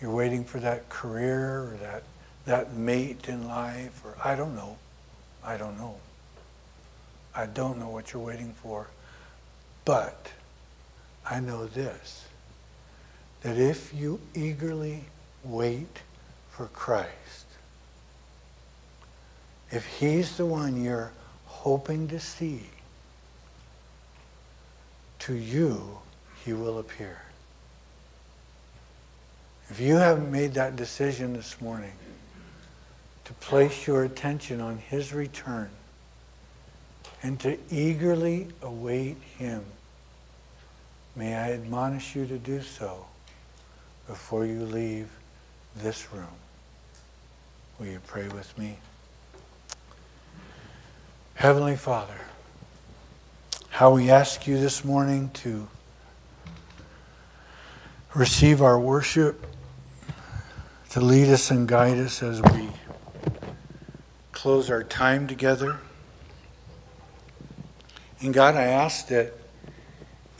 you're 0.00 0.14
waiting 0.14 0.44
for 0.44 0.60
that 0.60 0.86
career 0.90 1.62
or 1.62 1.78
that, 1.80 2.02
that 2.44 2.74
mate 2.74 3.26
in 3.28 3.48
life 3.48 4.02
or 4.04 4.14
I 4.22 4.36
don't 4.36 4.54
know. 4.54 4.76
I 5.42 5.56
don't 5.56 5.78
know. 5.78 5.96
I 7.34 7.46
don't 7.46 7.78
know 7.78 7.88
what 7.88 8.12
you're 8.12 8.22
waiting 8.22 8.52
for. 8.62 8.86
But 9.86 10.30
I 11.28 11.40
know 11.40 11.66
this 11.66 12.26
that 13.42 13.58
if 13.58 13.92
you 13.92 14.20
eagerly 14.34 15.04
wait 15.42 16.00
for 16.50 16.66
Christ, 16.68 17.46
if 19.70 19.84
He's 19.84 20.36
the 20.36 20.46
one 20.46 20.82
you're 20.82 21.12
hoping 21.44 22.08
to 22.08 22.18
see, 22.20 22.62
to 25.20 25.34
you, 25.34 25.98
he 26.44 26.52
will 26.52 26.78
appear. 26.78 27.20
If 29.70 29.80
you 29.80 29.96
haven't 29.96 30.30
made 30.30 30.54
that 30.54 30.76
decision 30.76 31.32
this 31.32 31.60
morning 31.60 31.92
to 33.24 33.32
place 33.34 33.86
your 33.86 34.04
attention 34.04 34.60
on 34.60 34.76
His 34.76 35.14
return 35.14 35.70
and 37.22 37.40
to 37.40 37.58
eagerly 37.70 38.48
await 38.60 39.16
Him, 39.38 39.64
may 41.16 41.34
I 41.34 41.52
admonish 41.52 42.16
you 42.16 42.26
to 42.26 42.38
do 42.38 42.62
so 42.62 43.06
before 44.06 44.44
you 44.46 44.64
leave 44.64 45.08
this 45.76 46.12
room. 46.12 46.26
Will 47.78 47.86
you 47.86 48.00
pray 48.06 48.28
with 48.28 48.56
me? 48.58 48.78
Heavenly 51.34 51.76
Father, 51.76 52.20
how 53.70 53.92
we 53.92 54.10
ask 54.10 54.46
you 54.46 54.58
this 54.58 54.84
morning 54.84 55.30
to 55.34 55.68
receive 58.14 58.62
our 58.62 58.78
worship, 58.78 59.44
to 60.90 61.00
lead 61.00 61.28
us 61.28 61.50
and 61.50 61.66
guide 61.66 61.98
us 61.98 62.22
as 62.22 62.40
we 62.40 62.68
close 64.30 64.70
our 64.70 64.84
time 64.84 65.26
together. 65.26 65.78
And 68.20 68.32
God, 68.32 68.54
I 68.54 68.64
ask 68.64 69.08
that 69.08 69.32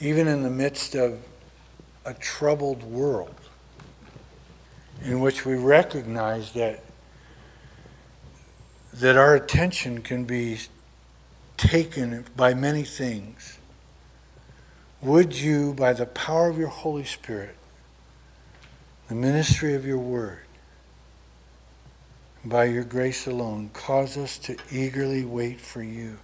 even 0.00 0.28
in 0.28 0.42
the 0.42 0.50
midst 0.50 0.94
of 0.94 1.20
a 2.04 2.14
troubled 2.14 2.82
world, 2.82 3.34
in 5.02 5.20
which 5.20 5.44
we 5.44 5.54
recognize 5.54 6.52
that 6.52 6.82
that 8.94 9.16
our 9.16 9.34
attention 9.34 10.00
can 10.02 10.24
be 10.24 10.56
taken 11.56 12.24
by 12.36 12.54
many 12.54 12.84
things. 12.84 13.58
Would 15.02 15.34
you, 15.34 15.74
by 15.74 15.92
the 15.92 16.06
power 16.06 16.48
of 16.48 16.56
your 16.56 16.68
Holy 16.68 17.04
Spirit, 17.04 17.56
the 19.08 19.14
ministry 19.14 19.74
of 19.74 19.84
your 19.84 19.98
word, 19.98 20.38
by 22.44 22.64
your 22.64 22.84
grace 22.84 23.26
alone, 23.26 23.70
cause 23.72 24.16
us 24.16 24.38
to 24.38 24.56
eagerly 24.70 25.24
wait 25.24 25.60
for 25.60 25.82
you. 25.82 26.18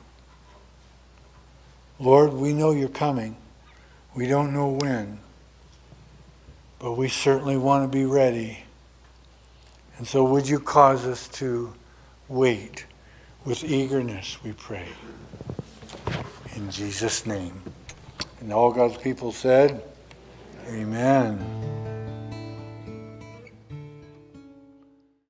Lord, 1.98 2.32
we 2.32 2.52
know 2.52 2.70
you're 2.70 2.88
coming. 2.88 3.36
We 4.14 4.26
don't 4.26 4.52
know 4.52 4.68
when, 4.68 5.20
but 6.78 6.92
we 6.92 7.08
certainly 7.08 7.56
want 7.56 7.90
to 7.90 7.98
be 7.98 8.04
ready. 8.04 8.64
And 9.98 10.06
so, 10.06 10.24
would 10.24 10.48
you 10.48 10.58
cause 10.58 11.06
us 11.06 11.28
to 11.28 11.72
wait 12.28 12.86
with 13.44 13.64
eagerness, 13.64 14.42
we 14.42 14.52
pray. 14.52 14.88
In 16.56 16.70
Jesus' 16.70 17.26
name. 17.26 17.61
And 18.40 18.52
all 18.52 18.72
God's 18.72 18.96
people 18.98 19.32
said, 19.32 19.82
Amen. 20.68 21.89